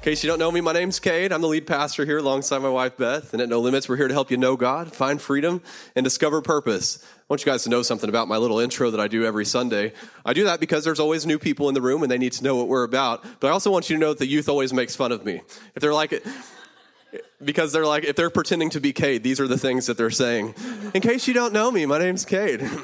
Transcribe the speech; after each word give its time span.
In 0.00 0.04
case 0.04 0.24
you 0.24 0.30
don't 0.30 0.38
know 0.38 0.50
me, 0.50 0.62
my 0.62 0.72
name's 0.72 0.98
Cade. 0.98 1.30
I'm 1.30 1.42
the 1.42 1.46
lead 1.46 1.66
pastor 1.66 2.06
here 2.06 2.16
alongside 2.16 2.60
my 2.60 2.70
wife 2.70 2.96
Beth. 2.96 3.34
And 3.34 3.42
at 3.42 3.50
No 3.50 3.60
Limits, 3.60 3.86
we're 3.86 3.98
here 3.98 4.08
to 4.08 4.14
help 4.14 4.30
you 4.30 4.38
know 4.38 4.56
God, 4.56 4.94
find 4.94 5.20
freedom, 5.20 5.60
and 5.94 6.02
discover 6.02 6.40
purpose. 6.40 7.04
I 7.04 7.24
want 7.28 7.44
you 7.44 7.52
guys 7.52 7.64
to 7.64 7.68
know 7.68 7.82
something 7.82 8.08
about 8.08 8.26
my 8.26 8.38
little 8.38 8.60
intro 8.60 8.90
that 8.92 8.98
I 8.98 9.08
do 9.08 9.26
every 9.26 9.44
Sunday. 9.44 9.92
I 10.24 10.32
do 10.32 10.44
that 10.44 10.58
because 10.58 10.84
there's 10.84 11.00
always 11.00 11.26
new 11.26 11.38
people 11.38 11.68
in 11.68 11.74
the 11.74 11.82
room 11.82 12.02
and 12.02 12.10
they 12.10 12.16
need 12.16 12.32
to 12.32 12.42
know 12.42 12.56
what 12.56 12.66
we're 12.66 12.84
about. 12.84 13.26
But 13.40 13.48
I 13.48 13.50
also 13.50 13.70
want 13.70 13.90
you 13.90 13.96
to 13.96 14.00
know 14.00 14.08
that 14.08 14.20
the 14.20 14.26
youth 14.26 14.48
always 14.48 14.72
makes 14.72 14.96
fun 14.96 15.12
of 15.12 15.26
me. 15.26 15.42
If 15.74 15.82
they're 15.82 15.92
like, 15.92 16.24
because 17.44 17.70
they're 17.74 17.84
like, 17.84 18.04
if 18.04 18.16
they're 18.16 18.30
pretending 18.30 18.70
to 18.70 18.80
be 18.80 18.94
Cade, 18.94 19.22
these 19.22 19.38
are 19.38 19.48
the 19.48 19.58
things 19.58 19.84
that 19.84 19.98
they're 19.98 20.08
saying. 20.08 20.54
In 20.94 21.02
case 21.02 21.28
you 21.28 21.34
don't 21.34 21.52
know 21.52 21.70
me, 21.70 21.84
my 21.84 21.98
name's 21.98 22.24
Cade. 22.24 22.66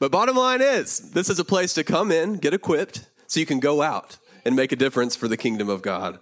But 0.00 0.10
bottom 0.10 0.34
line 0.34 0.62
is, 0.62 1.10
this 1.10 1.28
is 1.28 1.38
a 1.38 1.44
place 1.44 1.74
to 1.74 1.84
come 1.84 2.10
in, 2.10 2.36
get 2.36 2.54
equipped, 2.54 3.06
so 3.26 3.38
you 3.38 3.44
can 3.44 3.60
go 3.60 3.82
out 3.82 4.16
and 4.44 4.56
make 4.56 4.72
a 4.72 4.76
difference 4.76 5.16
for 5.16 5.28
the 5.28 5.36
kingdom 5.36 5.68
of 5.68 5.82
God. 5.82 6.18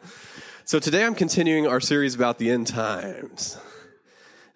So 0.64 0.78
today 0.78 1.04
I'm 1.04 1.14
continuing 1.14 1.66
our 1.66 1.80
series 1.80 2.14
about 2.14 2.38
the 2.38 2.50
end 2.50 2.66
times. 2.66 3.58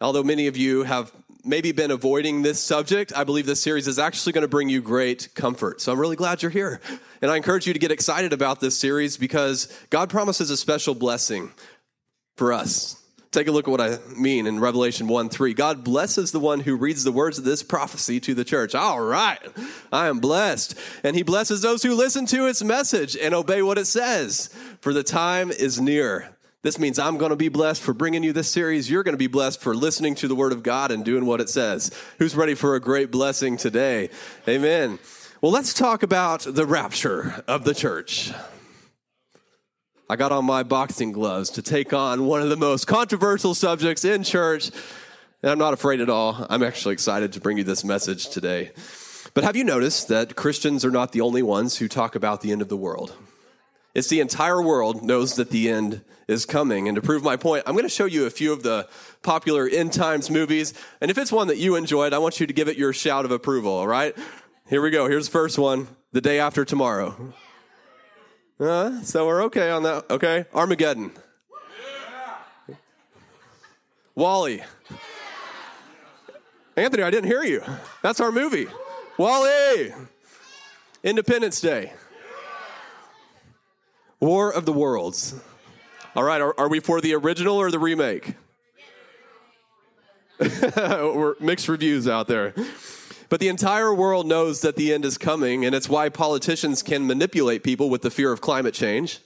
Although 0.01 0.23
many 0.23 0.47
of 0.47 0.57
you 0.57 0.83
have 0.83 1.13
maybe 1.45 1.73
been 1.73 1.91
avoiding 1.91 2.43
this 2.43 2.61
subject, 2.61 3.13
I 3.15 3.25
believe 3.25 3.47
this 3.47 3.63
series 3.63 3.89
is 3.89 3.99
actually 3.99 4.33
going 4.33 4.43
to 4.43 4.49
bring 4.49 4.69
you 4.69 4.81
great 4.81 5.35
comfort. 5.35 5.81
So 5.81 5.93
I'm 5.93 5.99
really 5.99 6.17
glad 6.17 6.43
you're 6.43 6.51
here. 6.51 6.81
And 7.21 7.31
I 7.31 7.37
encourage 7.37 7.67
you 7.67 7.73
to 7.73 7.79
get 7.79 7.91
excited 7.91 8.33
about 8.33 8.61
this 8.61 8.79
series 8.79 9.17
because 9.17 9.69
God 9.91 10.11
promises 10.11 10.51
a 10.51 10.57
special 10.57 10.95
blessing 10.95 11.53
for 12.37 12.53
us 12.53 13.02
Take 13.33 13.49
a 13.49 13.53
look 13.53 13.67
at 13.67 13.71
what 13.71 13.81
I 13.81 13.97
mean 14.15 14.47
in 14.47 14.61
Revelation 14.61 15.09
1 15.09 15.31
3. 15.31 15.55
God 15.55 15.83
blesses 15.83 16.33
the 16.33 16.39
one 16.39 16.61
who 16.61 16.77
reads 16.77 17.03
the 17.03 17.11
words 17.11 17.39
of 17.39 17.45
this 17.45 17.63
prophecy 17.63 18.21
to 18.21 18.35
the 18.35 18.45
church. 18.45 18.75
All 18.75 19.01
right, 19.01 19.41
I 19.91 20.09
am 20.09 20.21
blessed. 20.21 20.79
And 21.03 21.17
he 21.17 21.23
blesses 21.23 21.63
those 21.63 21.83
who 21.83 21.95
listen 21.95 22.27
to 22.27 22.47
its 22.47 22.63
message 22.63 23.17
and 23.17 23.35
obey 23.35 23.63
what 23.63 23.79
it 23.79 23.87
says, 23.87 24.51
for 24.83 24.93
the 24.93 25.03
time 25.03 25.51
is 25.51 25.81
near. 25.81 26.37
This 26.61 26.79
means 26.79 26.99
I'm 26.99 27.17
going 27.17 27.31
to 27.31 27.37
be 27.37 27.49
blessed 27.49 27.81
for 27.81 27.95
bringing 27.95 28.23
you 28.23 28.35
this 28.35 28.51
series. 28.51 28.91
You're 28.91 29.03
going 29.03 29.15
to 29.15 29.19
be 29.19 29.29
blessed 29.29 29.63
for 29.63 29.75
listening 29.75 30.15
to 30.17 30.29
the 30.29 30.37
word 30.37 30.53
of 30.53 30.63
God 30.63 30.91
and 30.91 31.03
doing 31.03 31.25
what 31.25 31.41
it 31.41 31.49
says. 31.49 31.91
Who's 32.19 32.37
ready 32.37 32.55
for 32.55 32.75
a 32.75 32.81
great 32.81 33.11
blessing 33.11 33.57
today? 33.57 34.11
Amen. 34.47 34.99
Well, 35.41 35.53
let's 35.53 35.73
talk 35.73 36.03
about 36.03 36.43
the 36.43 36.67
rapture 36.67 37.43
of 37.49 37.65
the 37.65 37.75
church. 37.75 38.31
I 40.13 40.17
got 40.17 40.31
on 40.31 40.45
my 40.45 40.63
boxing 40.63 41.11
gloves 41.11 41.49
to 41.53 41.63
take 41.63 41.95
on 41.95 42.27
one 42.27 42.43
of 42.43 42.51
the 42.51 42.57
most 42.59 42.87
controversial 42.87 43.55
subjects 43.55 44.05
in 44.05 44.25
church. 44.25 44.71
And 45.43 45.51
I'm 45.51 45.59
not 45.59 45.73
afraid 45.73 46.03
at 46.03 46.11
all. 46.11 46.47
I'm 46.51 46.63
actually 46.63 46.93
excited 46.93 47.33
to 47.33 47.41
bring 47.41 47.57
you 47.57 47.65
this 47.65 47.83
message 47.83 48.29
today. 48.29 48.73
But 49.33 49.43
have 49.43 49.57
you 49.57 49.65
noticed 49.65 50.09
that 50.09 50.37
Christians 50.37 50.85
are 50.85 50.91
not 50.91 51.13
the 51.13 51.23
only 51.23 51.43
ones 51.43 51.79
who 51.79 51.89
talk 51.89 52.15
about 52.15 52.43
the 52.43 52.53
end 52.53 52.61
of 52.61 52.69
the 52.69 52.77
world? 52.77 53.17
It's 53.95 54.09
the 54.09 54.21
entire 54.21 54.61
world 54.61 55.03
knows 55.03 55.37
that 55.37 55.49
the 55.49 55.71
end 55.71 56.03
is 56.29 56.45
coming. 56.45 56.89
And 56.89 56.97
to 56.97 57.01
prove 57.01 57.23
my 57.23 57.37
point, 57.37 57.63
I'm 57.67 57.73
going 57.73 57.87
to 57.87 57.89
show 57.89 58.05
you 58.05 58.27
a 58.27 58.31
few 58.31 58.53
of 58.53 58.63
the 58.63 58.91
popular 59.23 59.67
end 59.67 59.95
times 59.95 60.29
movies. 60.29 60.75
And 61.01 61.11
if 61.11 61.17
it's 61.17 61.33
one 61.33 61.49
that 61.49 61.57
you 61.57 61.75
enjoyed, 61.75 62.13
I 62.13 62.19
want 62.19 62.39
you 62.39 62.47
to 62.47 62.53
give 62.53 62.69
it 62.69 62.77
your 62.77 62.93
shout 62.93 63.25
of 63.25 63.31
approval, 63.31 63.73
all 63.73 63.89
right? 63.89 64.15
Here 64.69 64.83
we 64.83 64.91
go. 64.91 65.09
Here's 65.09 65.29
the 65.29 65.33
first 65.33 65.59
one 65.59 65.89
The 66.13 66.21
Day 66.21 66.39
After 66.39 66.67
Tomorrow. 66.67 67.33
Uh, 68.61 69.01
so 69.03 69.27
we're 69.27 69.43
okay 69.45 69.71
on 69.71 69.83
that. 69.83 70.11
Okay. 70.11 70.47
Armageddon. 70.55 71.13
WALL-E. 74.15 74.63
Anthony, 76.77 77.03
I 77.03 77.11
didn't 77.11 77.29
hear 77.29 77.43
you. 77.43 77.63
That's 78.03 78.21
our 78.21 78.31
movie. 78.31 78.67
WALL-E. 79.19 79.93
Independence 81.03 81.61
Day. 81.61 81.93
War 84.21 84.53
of 84.53 84.67
the 84.67 84.73
Worlds. 84.73 85.35
All 86.15 86.23
right, 86.23 86.41
are, 86.41 86.55
are 86.59 86.69
we 86.69 86.79
for 86.79 87.01
the 87.01 87.15
original 87.15 87.57
or 87.57 87.71
the 87.71 87.79
remake? 87.79 88.35
We're 90.79 91.35
mixed 91.41 91.69
reviews 91.69 92.07
out 92.07 92.29
there. 92.29 92.55
But 93.33 93.41
the 93.41 93.49
entire 93.49 93.95
world 93.95 94.27
knows 94.27 94.61
that 94.61 94.77
the 94.77 94.93
end 94.93 95.07
is 95.07 95.17
coming, 95.17 95.65
and 95.65 95.75
it's 95.75 95.89
why 95.89 96.11
politicians 96.11 96.83
can 96.83 97.07
manipulate 97.07 97.63
people 97.63 97.89
with 97.89 98.03
the 98.03 98.11
fear 98.11 98.31
of 98.31 98.43
climate 98.43 98.75
change. 98.75 99.21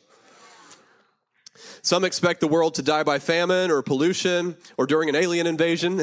Some 1.83 2.05
expect 2.05 2.41
the 2.41 2.47
world 2.47 2.77
to 2.77 2.83
die 2.83 3.03
by 3.03 3.19
famine 3.19 3.69
or 3.69 3.83
pollution 3.83 4.59
or 4.77 4.87
during 4.87 5.09
an 5.09 5.17
alien 5.17 5.49
invasion. 5.49 6.01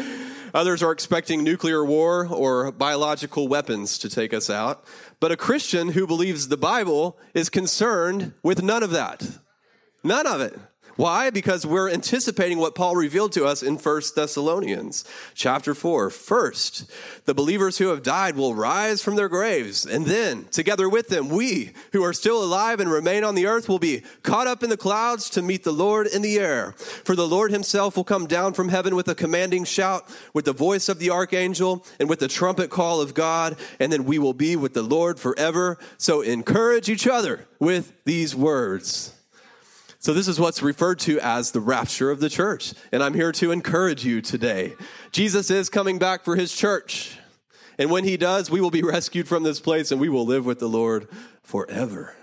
Others 0.54 0.84
are 0.84 0.92
expecting 0.92 1.42
nuclear 1.42 1.84
war 1.84 2.28
or 2.30 2.70
biological 2.70 3.48
weapons 3.48 3.98
to 3.98 4.08
take 4.08 4.32
us 4.32 4.48
out. 4.48 4.84
But 5.18 5.32
a 5.32 5.36
Christian 5.36 5.88
who 5.88 6.06
believes 6.06 6.46
the 6.46 6.56
Bible 6.56 7.18
is 7.34 7.50
concerned 7.50 8.32
with 8.44 8.62
none 8.62 8.84
of 8.84 8.92
that. 8.92 9.28
None 10.04 10.28
of 10.28 10.40
it. 10.40 10.56
Why? 11.00 11.30
Because 11.30 11.64
we're 11.64 11.88
anticipating 11.88 12.58
what 12.58 12.74
Paul 12.74 12.94
revealed 12.94 13.32
to 13.32 13.46
us 13.46 13.62
in 13.62 13.78
1 13.78 14.02
Thessalonians 14.14 15.02
chapter 15.34 15.74
4. 15.74 16.10
First, 16.10 16.92
the 17.24 17.32
believers 17.32 17.78
who 17.78 17.88
have 17.88 18.02
died 18.02 18.36
will 18.36 18.54
rise 18.54 19.00
from 19.00 19.16
their 19.16 19.30
graves, 19.30 19.86
and 19.86 20.04
then, 20.04 20.44
together 20.50 20.90
with 20.90 21.08
them, 21.08 21.30
we 21.30 21.72
who 21.92 22.04
are 22.04 22.12
still 22.12 22.44
alive 22.44 22.80
and 22.80 22.90
remain 22.90 23.24
on 23.24 23.34
the 23.34 23.46
earth 23.46 23.66
will 23.66 23.78
be 23.78 24.02
caught 24.22 24.46
up 24.46 24.62
in 24.62 24.68
the 24.68 24.76
clouds 24.76 25.30
to 25.30 25.40
meet 25.40 25.64
the 25.64 25.72
Lord 25.72 26.06
in 26.06 26.20
the 26.20 26.38
air. 26.38 26.72
For 26.72 27.16
the 27.16 27.26
Lord 27.26 27.50
himself 27.50 27.96
will 27.96 28.04
come 28.04 28.26
down 28.26 28.52
from 28.52 28.68
heaven 28.68 28.94
with 28.94 29.08
a 29.08 29.14
commanding 29.14 29.64
shout, 29.64 30.04
with 30.34 30.44
the 30.44 30.52
voice 30.52 30.90
of 30.90 30.98
the 30.98 31.08
archangel, 31.08 31.82
and 31.98 32.10
with 32.10 32.18
the 32.18 32.28
trumpet 32.28 32.68
call 32.68 33.00
of 33.00 33.14
God, 33.14 33.56
and 33.78 33.90
then 33.90 34.04
we 34.04 34.18
will 34.18 34.34
be 34.34 34.54
with 34.54 34.74
the 34.74 34.82
Lord 34.82 35.18
forever. 35.18 35.78
So 35.96 36.20
encourage 36.20 36.90
each 36.90 37.06
other 37.06 37.48
with 37.58 37.94
these 38.04 38.36
words. 38.36 39.14
So, 40.02 40.14
this 40.14 40.28
is 40.28 40.40
what's 40.40 40.62
referred 40.62 40.98
to 41.00 41.20
as 41.20 41.50
the 41.50 41.60
rapture 41.60 42.10
of 42.10 42.20
the 42.20 42.30
church. 42.30 42.72
And 42.90 43.02
I'm 43.02 43.12
here 43.12 43.32
to 43.32 43.52
encourage 43.52 44.02
you 44.02 44.22
today. 44.22 44.72
Jesus 45.12 45.50
is 45.50 45.68
coming 45.68 45.98
back 45.98 46.24
for 46.24 46.36
his 46.36 46.56
church. 46.56 47.18
And 47.78 47.90
when 47.90 48.04
he 48.04 48.16
does, 48.16 48.50
we 48.50 48.62
will 48.62 48.70
be 48.70 48.82
rescued 48.96 49.28
from 49.28 49.42
this 49.42 49.60
place 49.60 49.92
and 49.92 50.00
we 50.00 50.08
will 50.08 50.24
live 50.24 50.46
with 50.46 50.58
the 50.58 50.70
Lord 50.70 51.06
forever. 51.42 52.16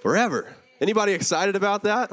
Forever. 0.00 0.54
Anybody 0.80 1.12
excited 1.12 1.56
about 1.56 1.82
that? 1.82 2.10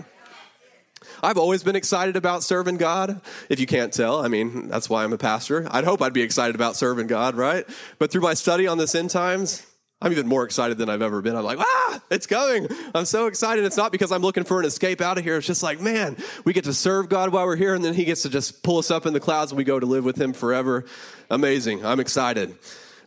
I've 1.24 1.38
always 1.38 1.64
been 1.64 1.78
excited 1.78 2.18
about 2.18 2.44
serving 2.44 2.76
God. 2.76 3.22
If 3.48 3.62
you 3.62 3.66
can't 3.66 3.94
tell, 3.94 4.20
I 4.20 4.28
mean, 4.28 4.68
that's 4.68 4.90
why 4.90 5.06
I'm 5.06 5.14
a 5.14 5.18
pastor. 5.18 5.70
I'd 5.72 5.86
hope 5.86 6.02
I'd 6.02 6.12
be 6.12 6.22
excited 6.22 6.54
about 6.54 6.76
serving 6.76 7.08
God, 7.08 7.36
right? 7.36 7.66
But 7.98 8.12
through 8.12 8.24
my 8.24 8.34
study 8.34 8.68
on 8.68 8.78
this 8.78 8.94
end 8.94 9.10
times, 9.10 9.66
I'm 10.02 10.12
even 10.12 10.28
more 10.28 10.44
excited 10.44 10.78
than 10.78 10.90
I've 10.90 11.02
ever 11.02 11.22
been. 11.22 11.38
I'm 11.38 11.46
like, 11.46 11.60
ah, 11.60 11.77
it's 12.10 12.28
coming. 12.28 12.68
I'm 12.94 13.06
so 13.06 13.28
excited. 13.28 13.66
It's 13.66 13.78
not 13.78 13.92
because 13.92 14.12
I'm 14.12 14.22
looking 14.22 14.44
for 14.44 14.60
an 14.60 14.66
escape 14.66 15.02
out 15.02 15.18
of 15.18 15.24
here. 15.24 15.38
It's 15.38 15.48
just 15.48 15.64
like, 15.64 15.80
man, 15.80 16.18
we 16.46 16.54
get 16.54 16.66
to 16.66 16.74
serve 16.74 17.10
God 17.10 17.32
while 17.32 17.46
we're 17.46 17.56
here, 17.56 17.74
and 17.74 17.84
then 17.84 17.94
He 17.94 18.06
gets 18.06 18.24
to 18.24 18.30
just 18.30 18.64
pull 18.64 18.78
us 18.78 18.92
up 18.92 19.06
in 19.06 19.14
the 19.14 19.20
clouds 19.20 19.52
and 19.52 19.58
we 19.58 19.64
go 19.64 19.80
to 19.80 19.86
live 19.86 20.06
with 20.06 20.20
Him 20.20 20.34
forever. 20.34 20.86
Amazing. 21.30 21.86
I'm 21.86 22.00
excited. 22.00 22.56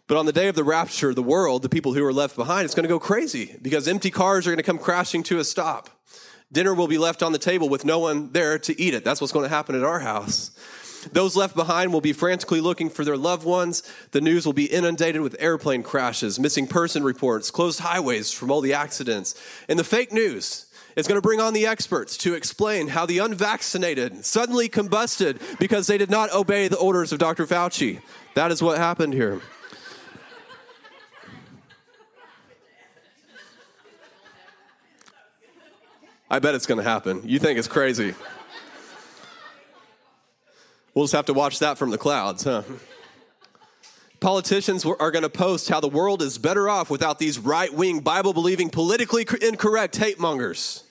But 0.07 0.19
on 0.19 0.27
the 0.27 0.33
day 0.33 0.49
of 0.49 0.57
the 0.57 0.65
rapture, 0.65 1.15
the 1.15 1.23
world, 1.23 1.63
the 1.63 1.69
people 1.69 1.95
who 1.95 2.05
are 2.05 2.13
left 2.13 2.35
behind, 2.35 2.65
it's 2.65 2.75
going 2.75 2.83
to 2.83 2.89
go 2.89 2.99
crazy 2.99 3.57
because 3.63 3.87
empty 3.87 4.11
cars 4.11 4.47
are 4.47 4.51
going 4.51 4.57
to 4.57 4.65
come 4.65 4.79
crashing 4.79 5.23
to 5.25 5.39
a 5.39 5.45
stop. 5.45 5.89
Dinner 6.53 6.75
will 6.75 6.89
be 6.89 6.99
left 6.99 7.23
on 7.23 7.31
the 7.31 7.39
table 7.39 7.69
with 7.69 7.85
no 7.85 8.01
one 8.01 8.33
there 8.33 8.59
to 8.59 8.81
eat 8.81 8.93
it. 8.93 9.05
That's 9.05 9.21
what's 9.21 9.33
going 9.33 9.45
to 9.45 9.49
happen 9.49 9.77
at 9.77 9.85
our 9.85 10.01
house. 10.01 10.50
Those 11.12 11.37
left 11.37 11.56
behind 11.56 11.93
will 11.93 12.00
be 12.00 12.12
frantically 12.12 12.61
looking 12.61 12.91
for 12.91 13.05
their 13.05 13.17
loved 13.17 13.44
ones. 13.44 13.82
The 14.12 14.20
news 14.20 14.47
will 14.47 14.52
be 14.52 14.67
inundated 14.67 15.23
with 15.23 15.37
airplane 15.38 15.82
crashes, 15.82 16.38
missing 16.38 16.67
person 16.67 17.02
reports, 17.02 17.50
closed 17.50 17.81
highways 17.81 18.32
from 18.32 18.50
all 18.50 18.61
the 18.61 18.75
accidents. 18.75 19.35
And 19.69 19.79
the 19.79 19.85
fake 19.85 20.12
news 20.12 20.67
is 20.97 21.06
going 21.06 21.17
to 21.17 21.23
bring 21.23 21.41
on 21.41 21.55
the 21.55 21.67
experts 21.67 22.17
to 22.19 22.35
explain 22.35 22.88
how 22.88 23.06
the 23.06 23.19
unvaccinated 23.19 24.25
suddenly 24.25 24.69
combusted 24.69 25.41
because 25.58 25.87
they 25.87 25.99
did 25.99 26.11
not 26.11 26.32
obey 26.32 26.69
the 26.69 26.76
orders 26.76 27.12
of 27.12 27.19
Dr. 27.19 27.47
Fauci. 27.47 28.00
That 28.35 28.50
is 28.50 28.62
what 28.62 28.79
happened 28.79 29.14
here. 29.14 29.41
I 36.32 36.38
bet 36.38 36.55
it's 36.55 36.67
going 36.67 36.79
to 36.79 36.85
happen. 36.85 37.23
You 37.25 37.41
think 37.41 37.58
it's 37.58 37.67
crazy. 37.67 38.14
We'll 40.94 41.04
just 41.04 41.14
have 41.14 41.26
to 41.26 41.34
watch 41.34 41.60
that 41.60 41.78
from 41.78 41.90
the 41.90 41.98
clouds, 41.98 42.44
huh? 42.44 42.62
Politicians 44.20 44.84
are 44.84 45.10
going 45.10 45.22
to 45.22 45.31
post 45.31 45.69
how 45.70 45.81
the 45.81 45.88
world 45.88 46.20
is 46.20 46.37
better 46.37 46.69
off 46.69 46.90
without 46.90 47.19
these 47.19 47.38
right 47.38 47.72
wing, 47.72 48.00
Bible 48.00 48.34
believing, 48.34 48.69
politically 48.69 49.26
incorrect 49.40 49.96
hate 49.96 50.19
mongers. 50.19 50.84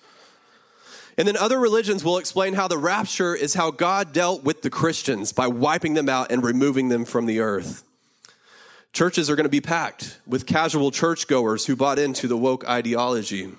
And 1.15 1.27
then 1.27 1.37
other 1.37 1.59
religions 1.59 2.03
will 2.03 2.17
explain 2.17 2.53
how 2.53 2.67
the 2.67 2.77
rapture 2.77 3.35
is 3.35 3.53
how 3.53 3.71
God 3.71 4.13
dealt 4.13 4.43
with 4.43 4.61
the 4.61 4.69
Christians 4.69 5.31
by 5.33 5.47
wiping 5.47 5.93
them 5.93 6.09
out 6.09 6.31
and 6.31 6.43
removing 6.43 6.89
them 6.89 7.05
from 7.05 7.25
the 7.25 7.39
earth. 7.41 7.83
Churches 8.93 9.29
are 9.29 9.35
going 9.35 9.43
to 9.43 9.49
be 9.49 9.61
packed 9.61 10.17
with 10.25 10.47
casual 10.47 10.89
churchgoers 10.89 11.65
who 11.65 11.75
bought 11.75 11.99
into 11.99 12.27
the 12.27 12.37
woke 12.37 12.67
ideology. 12.67 13.49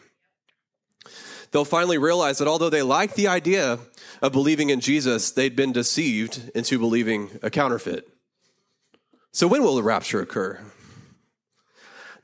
They'll 1.52 1.64
finally 1.64 1.98
realize 1.98 2.38
that 2.38 2.48
although 2.48 2.70
they 2.70 2.82
like 2.82 3.14
the 3.14 3.28
idea 3.28 3.78
of 4.22 4.32
believing 4.32 4.70
in 4.70 4.81
Jesus, 4.81 5.31
they'd 5.31 5.56
been 5.56 5.72
deceived 5.72 6.50
into 6.55 6.78
believing 6.78 7.38
a 7.43 7.50
counterfeit. 7.50 8.08
So, 9.32 9.46
when 9.46 9.62
will 9.62 9.76
the 9.76 9.82
rapture 9.82 10.20
occur? 10.20 10.61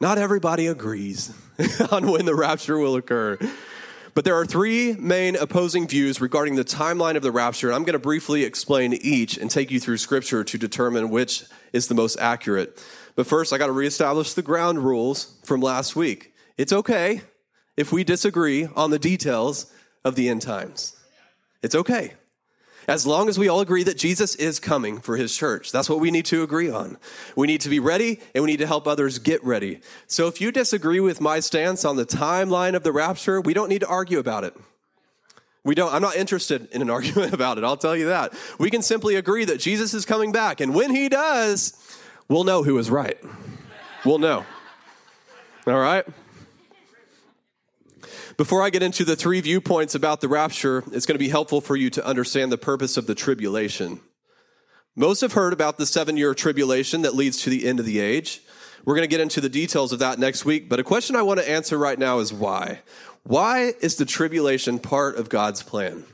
Not 0.01 0.19
everybody 0.19 0.67
agrees 0.67 1.33
on 1.91 2.11
when 2.11 2.27
the 2.27 2.35
rapture 2.35 2.79
will 2.79 2.97
occur. 2.97 3.39
But 4.17 4.25
there 4.25 4.35
are 4.35 4.47
three 4.47 4.95
main 4.95 5.37
opposing 5.37 5.87
views 5.87 6.23
regarding 6.23 6.57
the 6.57 6.65
timeline 6.65 7.17
of 7.17 7.23
the 7.23 7.31
rapture, 7.31 7.69
and 7.69 7.77
I'm 7.77 7.85
going 7.85 7.93
to 7.93 7.99
briefly 7.99 8.45
explain 8.45 8.95
each 8.95 9.37
and 9.37 9.51
take 9.51 9.71
you 9.71 9.79
through 9.79 9.99
scripture 9.99 10.43
to 10.43 10.59
determine 10.59 11.11
which 11.11 11.45
is 11.75 11.89
the 11.89 11.95
most 11.95 12.19
accurate. 12.19 12.83
But 13.15 13.27
first, 13.27 13.53
I 13.53 13.59
got 13.59 13.67
to 13.67 13.73
reestablish 13.73 14.33
the 14.33 14.41
ground 14.43 14.79
rules 14.85 15.39
from 15.45 15.61
last 15.61 15.97
week. 15.97 16.33
It's 16.57 16.73
okay 16.73 17.21
if 17.77 17.93
we 17.93 18.05
disagree 18.05 18.67
on 18.75 18.91
the 18.91 18.99
details 18.99 19.71
of 20.03 20.15
the 20.15 20.31
end 20.31 20.41
times. 20.41 20.97
It's 21.63 21.75
okay. 21.75 22.15
As 22.89 23.07
long 23.07 23.29
as 23.29 23.39
we 23.39 23.49
all 23.49 23.61
agree 23.61 23.83
that 23.83 23.99
Jesus 23.99 24.37
is 24.37 24.61
coming 24.61 25.01
for 25.01 25.17
his 25.17 25.37
church. 25.37 25.73
That's 25.73 25.91
what 25.91 25.99
we 25.99 26.13
need 26.13 26.25
to 26.27 26.45
agree 26.45 26.71
on. 26.71 26.99
We 27.35 27.49
need 27.49 27.61
to 27.63 27.69
be 27.69 27.81
ready 27.81 28.21
and 28.35 28.45
we 28.45 28.51
need 28.51 28.59
to 28.59 28.67
help 28.67 28.87
others 28.87 29.19
get 29.19 29.43
ready. 29.43 29.81
So 30.07 30.29
if 30.29 30.41
you 30.41 30.53
disagree 30.53 31.01
with 31.01 31.21
my 31.21 31.41
stance 31.41 31.85
on 31.85 31.97
the 31.97 32.07
timeline 32.07 32.77
of 32.77 32.85
the 32.85 32.93
rapture, 32.93 33.41
we 33.41 33.55
don't 33.55 33.69
need 33.69 33.81
to 33.81 33.89
argue 33.89 34.21
about 34.21 34.45
it. 34.45 34.55
We 35.65 35.75
don't, 35.75 35.93
I'm 35.93 36.01
not 36.01 36.15
interested 36.15 36.69
in 36.71 36.81
an 36.81 36.91
argument 36.99 37.33
about 37.33 37.59
it. 37.59 37.65
I'll 37.65 37.77
tell 37.77 37.97
you 37.97 38.07
that. 38.07 38.33
We 38.59 38.71
can 38.71 38.83
simply 38.83 39.17
agree 39.17 39.45
that 39.47 39.59
Jesus 39.59 39.93
is 39.93 40.05
coming 40.05 40.31
back. 40.31 40.61
And 40.61 40.73
when 40.73 40.95
he 40.95 41.09
does, 41.09 41.77
we'll 42.29 42.45
know 42.45 42.63
who 42.63 42.79
is 42.79 42.89
right. 42.89 43.19
We'll 44.05 44.19
know. 44.19 44.47
All 45.67 45.75
right? 45.75 46.07
Before 48.37 48.63
I 48.63 48.69
get 48.69 48.83
into 48.83 49.07
the 49.07 49.17
three 49.17 49.41
viewpoints 49.41 49.95
about 49.95 50.21
the 50.21 50.29
rapture, 50.29 50.85
it's 50.93 51.07
going 51.07 51.15
to 51.15 51.19
be 51.19 51.31
helpful 51.31 51.63
for 51.63 51.75
you 51.75 51.89
to 51.91 52.05
understand 52.05 52.53
the 52.53 52.59
purpose 52.59 52.99
of 52.99 53.07
the 53.07 53.15
tribulation. 53.15 54.01
Most 54.95 55.23
have 55.23 55.33
heard 55.33 55.55
about 55.55 55.79
the 55.79 55.87
seven 55.87 56.19
year 56.19 56.35
tribulation 56.35 57.03
that 57.03 57.15
leads 57.15 57.41
to 57.43 57.51
the 57.51 57.67
end 57.67 57.81
of 57.81 57.87
the 57.87 57.99
age. 57.99 58.43
We're 58.85 58.95
going 58.95 59.09
to 59.09 59.11
get 59.11 59.21
into 59.21 59.41
the 59.41 59.49
details 59.49 59.93
of 59.93 60.01
that 60.01 60.19
next 60.19 60.45
week, 60.45 60.69
but 60.69 60.79
a 60.79 60.85
question 60.85 61.17
I 61.17 61.23
want 61.23 61.41
to 61.41 61.49
answer 61.49 61.79
right 61.79 61.99
now 61.99 62.19
is 62.19 62.31
why? 62.31 62.81
Why 63.23 63.73
is 63.81 63.97
the 63.97 64.05
tribulation 64.05 64.81
part 64.81 65.17
of 65.17 65.31
God's 65.31 65.63
plan? 65.63 66.05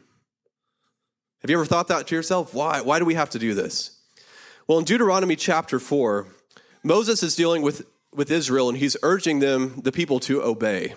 Have 1.41 1.51
you 1.51 1.57
ever 1.57 1.67
thought 1.67 1.89
that 1.89 2.07
to 2.07 2.15
yourself? 2.15 2.55
Why? 2.55 2.83
Why 2.83 3.01
do 3.01 3.05
we 3.05 3.15
have 3.15 3.31
to 3.31 3.41
do 3.41 3.53
this? 3.53 3.99
Well, 4.69 4.79
in 4.79 4.85
Deuteronomy 4.85 5.35
chapter 5.35 5.81
4, 5.81 6.29
Moses 6.85 7.25
is 7.25 7.35
dealing 7.35 7.63
with, 7.63 7.85
with 8.15 8.31
Israel 8.31 8.69
and 8.69 8.79
he's 8.79 8.97
urging 9.03 9.41
them, 9.41 9.81
the 9.83 9.91
people, 9.91 10.21
to 10.21 10.41
obey. 10.41 10.95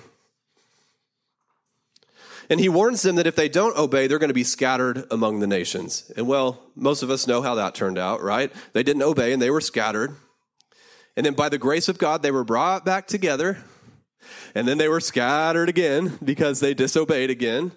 And 2.50 2.59
he 2.59 2.69
warns 2.69 3.01
them 3.01 3.15
that 3.15 3.27
if 3.27 3.36
they 3.36 3.50
don't 3.50 3.77
obey, 3.77 4.07
they're 4.07 4.19
going 4.19 4.30
to 4.30 4.33
be 4.33 4.44
scattered 4.44 5.06
among 5.09 5.39
the 5.39 5.47
nations. 5.47 6.12
And 6.15 6.27
well, 6.27 6.62
most 6.75 7.03
of 7.03 7.09
us 7.09 7.27
know 7.27 7.42
how 7.42 7.56
that 7.56 7.75
turned 7.75 7.97
out, 7.97 8.21
right? 8.21 8.51
They 8.74 8.83
didn't 8.83 9.01
obey 9.01 9.33
and 9.33 9.42
they 9.42 9.50
were 9.50 9.62
scattered. 9.62 10.15
And 11.18 11.25
then 11.25 11.33
by 11.33 11.50
the 11.50 11.57
grace 11.57 11.88
of 11.88 11.97
God, 11.97 12.21
they 12.21 12.31
were 12.31 12.44
brought 12.44 12.86
back 12.86 13.07
together. 13.07 13.57
And 14.53 14.68
then 14.68 14.77
they 14.77 14.88
were 14.88 15.00
scattered 15.00 15.69
again 15.69 16.18
because 16.24 16.59
they 16.59 16.74
disobeyed 16.74 17.30
again. 17.30 17.71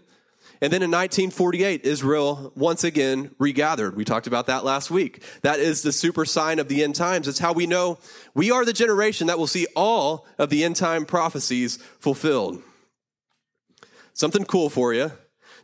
And 0.61 0.73
then 0.73 0.83
in 0.83 0.91
1948, 0.91 1.85
Israel 1.85 2.53
once 2.57 2.83
again 2.83 3.31
regathered. 3.39 3.95
We 3.95 4.05
talked 4.05 4.27
about 4.27 4.47
that 4.47 4.65
last 4.65 4.91
week. 4.91 5.23
That 5.43 5.61
is 5.61 5.83
the 5.83 5.93
super 5.93 6.25
sign 6.25 6.59
of 6.59 6.69
the 6.69 6.83
end 6.83 6.97
times. 6.97 7.29
It's 7.29 7.39
how 7.39 7.53
we 7.53 7.67
know 7.67 7.99
we 8.35 8.51
are 8.51 8.65
the 8.65 8.73
generation 8.73 9.29
that 9.29 9.39
will 9.39 9.47
see 9.47 9.67
all 9.77 10.27
of 10.37 10.51
the 10.51 10.65
end 10.65 10.75
time 10.75 11.05
prophecies 11.05 11.77
fulfilled. 12.01 12.61
Something 14.19 14.47
cool 14.47 14.69
for 14.69 14.93
you. 14.93 15.13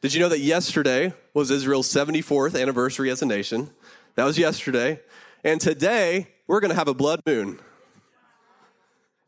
Did 0.01 0.15
you 0.15 0.21
know 0.21 0.29
that 0.29 0.39
yesterday 0.39 1.13
was 1.35 1.51
Israel's 1.51 1.93
74th 1.93 2.61
anniversary 2.61 3.11
as 3.11 3.21
a 3.21 3.27
nation? 3.27 3.71
That 4.15 4.23
was 4.23 4.39
yesterday. 4.39 5.01
And 5.43 5.61
today, 5.61 6.29
we're 6.47 6.61
going 6.61 6.71
to 6.71 6.77
have 6.77 6.87
a 6.87 6.95
blood 6.95 7.21
moon. 7.27 7.59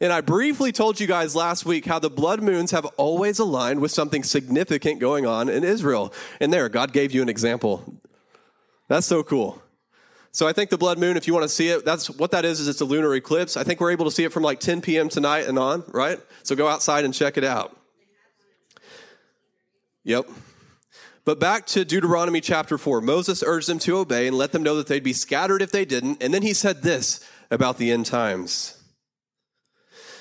And 0.00 0.12
I 0.12 0.20
briefly 0.20 0.70
told 0.70 1.00
you 1.00 1.08
guys 1.08 1.34
last 1.34 1.66
week 1.66 1.86
how 1.86 1.98
the 1.98 2.08
blood 2.08 2.40
moons 2.40 2.70
have 2.70 2.84
always 2.96 3.40
aligned 3.40 3.80
with 3.80 3.90
something 3.90 4.22
significant 4.22 5.00
going 5.00 5.26
on 5.26 5.48
in 5.48 5.64
Israel. 5.64 6.14
And 6.40 6.52
there, 6.52 6.68
God 6.68 6.92
gave 6.92 7.12
you 7.12 7.20
an 7.20 7.28
example. 7.28 7.98
That's 8.86 9.08
so 9.08 9.24
cool. 9.24 9.60
So 10.30 10.46
I 10.46 10.52
think 10.52 10.70
the 10.70 10.78
blood 10.78 11.00
moon, 11.00 11.16
if 11.16 11.26
you 11.26 11.34
want 11.34 11.42
to 11.42 11.48
see 11.48 11.70
it, 11.70 11.84
that's 11.84 12.08
what 12.10 12.30
that 12.30 12.44
is, 12.44 12.60
is 12.60 12.68
it's 12.68 12.80
a 12.80 12.84
lunar 12.84 13.12
eclipse. 13.16 13.56
I 13.56 13.64
think 13.64 13.80
we're 13.80 13.90
able 13.90 14.04
to 14.04 14.12
see 14.12 14.22
it 14.22 14.32
from 14.32 14.44
like 14.44 14.60
10 14.60 14.82
p.m. 14.82 15.08
tonight 15.08 15.48
and 15.48 15.58
on, 15.58 15.82
right? 15.88 16.20
So 16.44 16.54
go 16.54 16.68
outside 16.68 17.04
and 17.04 17.12
check 17.12 17.36
it 17.36 17.42
out. 17.42 17.75
Yep. 20.06 20.30
But 21.24 21.40
back 21.40 21.66
to 21.66 21.84
Deuteronomy 21.84 22.40
chapter 22.40 22.78
4. 22.78 23.00
Moses 23.00 23.42
urged 23.44 23.68
them 23.68 23.80
to 23.80 23.98
obey 23.98 24.28
and 24.28 24.38
let 24.38 24.52
them 24.52 24.62
know 24.62 24.76
that 24.76 24.86
they'd 24.86 25.02
be 25.02 25.12
scattered 25.12 25.60
if 25.60 25.72
they 25.72 25.84
didn't. 25.84 26.22
And 26.22 26.32
then 26.32 26.42
he 26.42 26.54
said 26.54 26.82
this 26.82 27.18
about 27.50 27.78
the 27.78 27.90
end 27.90 28.06
times. 28.06 28.80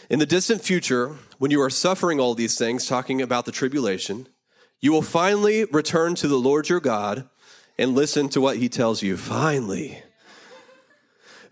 In 0.10 0.18
the 0.18 0.26
distant 0.26 0.64
future, 0.64 1.18
when 1.38 1.52
you 1.52 1.62
are 1.62 1.70
suffering 1.70 2.20
all 2.20 2.34
these 2.34 2.58
things, 2.58 2.88
talking 2.88 3.22
about 3.22 3.46
the 3.46 3.52
tribulation, 3.52 4.28
you 4.82 4.92
will 4.92 5.04
finally 5.04 5.66
return 5.66 6.16
to 6.16 6.28
the 6.28 6.40
Lord 6.40 6.68
your 6.68 6.80
God 6.80 7.30
and 7.78 7.94
listen 7.94 8.28
to 8.30 8.42
what 8.42 8.58
he 8.58 8.70
tells 8.70 9.04
you. 9.04 9.18
Finally. 9.18 10.02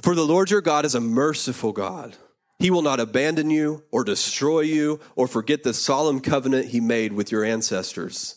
For 0.02 0.16
the 0.16 0.26
Lord 0.26 0.50
your 0.50 0.62
God 0.62 0.86
is 0.86 0.96
a 0.96 1.00
merciful 1.00 1.72
God. 1.72 2.18
He 2.60 2.70
will 2.70 2.82
not 2.82 3.00
abandon 3.00 3.50
you 3.50 3.84
or 3.92 4.04
destroy 4.04 4.62
you 4.62 5.00
or 5.16 5.28
forget 5.28 5.64
the 5.64 5.74
solemn 5.74 6.22
covenant 6.22 6.68
he 6.68 6.80
made 6.80 7.14
with 7.14 7.32
your 7.32 7.44
ancestors. 7.44 8.36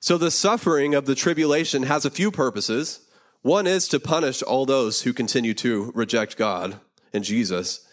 So, 0.00 0.16
the 0.16 0.30
suffering 0.30 0.94
of 0.94 1.06
the 1.06 1.16
tribulation 1.16 1.82
has 1.84 2.04
a 2.04 2.10
few 2.10 2.30
purposes. 2.30 3.00
One 3.42 3.66
is 3.66 3.88
to 3.88 3.98
punish 3.98 4.42
all 4.42 4.66
those 4.66 5.02
who 5.02 5.12
continue 5.12 5.54
to 5.54 5.90
reject 5.94 6.36
God 6.36 6.78
and 7.12 7.24
Jesus. 7.24 7.84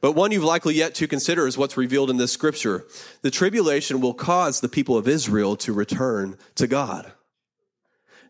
But 0.00 0.12
one 0.12 0.32
you've 0.32 0.44
likely 0.44 0.74
yet 0.74 0.94
to 0.96 1.08
consider 1.08 1.46
is 1.46 1.56
what's 1.56 1.78
revealed 1.78 2.10
in 2.10 2.18
this 2.18 2.32
scripture. 2.32 2.84
The 3.22 3.30
tribulation 3.30 4.02
will 4.02 4.12
cause 4.12 4.60
the 4.60 4.68
people 4.68 4.98
of 4.98 5.08
Israel 5.08 5.56
to 5.56 5.72
return 5.72 6.36
to 6.56 6.66
God. 6.66 7.12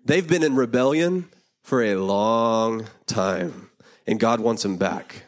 They've 0.04 0.28
been 0.28 0.44
in 0.44 0.54
rebellion 0.54 1.28
for 1.62 1.82
a 1.82 1.96
long 1.96 2.86
time, 3.06 3.70
and 4.06 4.20
God 4.20 4.38
wants 4.38 4.62
them 4.62 4.76
back. 4.76 5.24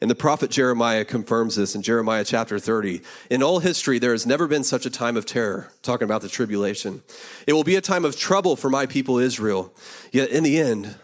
And 0.00 0.10
the 0.10 0.14
prophet 0.14 0.50
Jeremiah 0.50 1.04
confirms 1.04 1.56
this 1.56 1.74
in 1.74 1.82
Jeremiah 1.82 2.24
chapter 2.24 2.58
30. 2.58 3.02
In 3.28 3.42
all 3.42 3.58
history, 3.58 3.98
there 3.98 4.12
has 4.12 4.26
never 4.26 4.48
been 4.48 4.64
such 4.64 4.86
a 4.86 4.90
time 4.90 5.16
of 5.16 5.26
terror, 5.26 5.70
talking 5.82 6.06
about 6.06 6.22
the 6.22 6.28
tribulation. 6.28 7.02
It 7.46 7.52
will 7.52 7.64
be 7.64 7.76
a 7.76 7.82
time 7.82 8.06
of 8.06 8.16
trouble 8.16 8.56
for 8.56 8.70
my 8.70 8.86
people 8.86 9.18
Israel, 9.18 9.74
yet 10.10 10.30
in 10.30 10.42
the 10.42 10.58
end, 10.58 10.96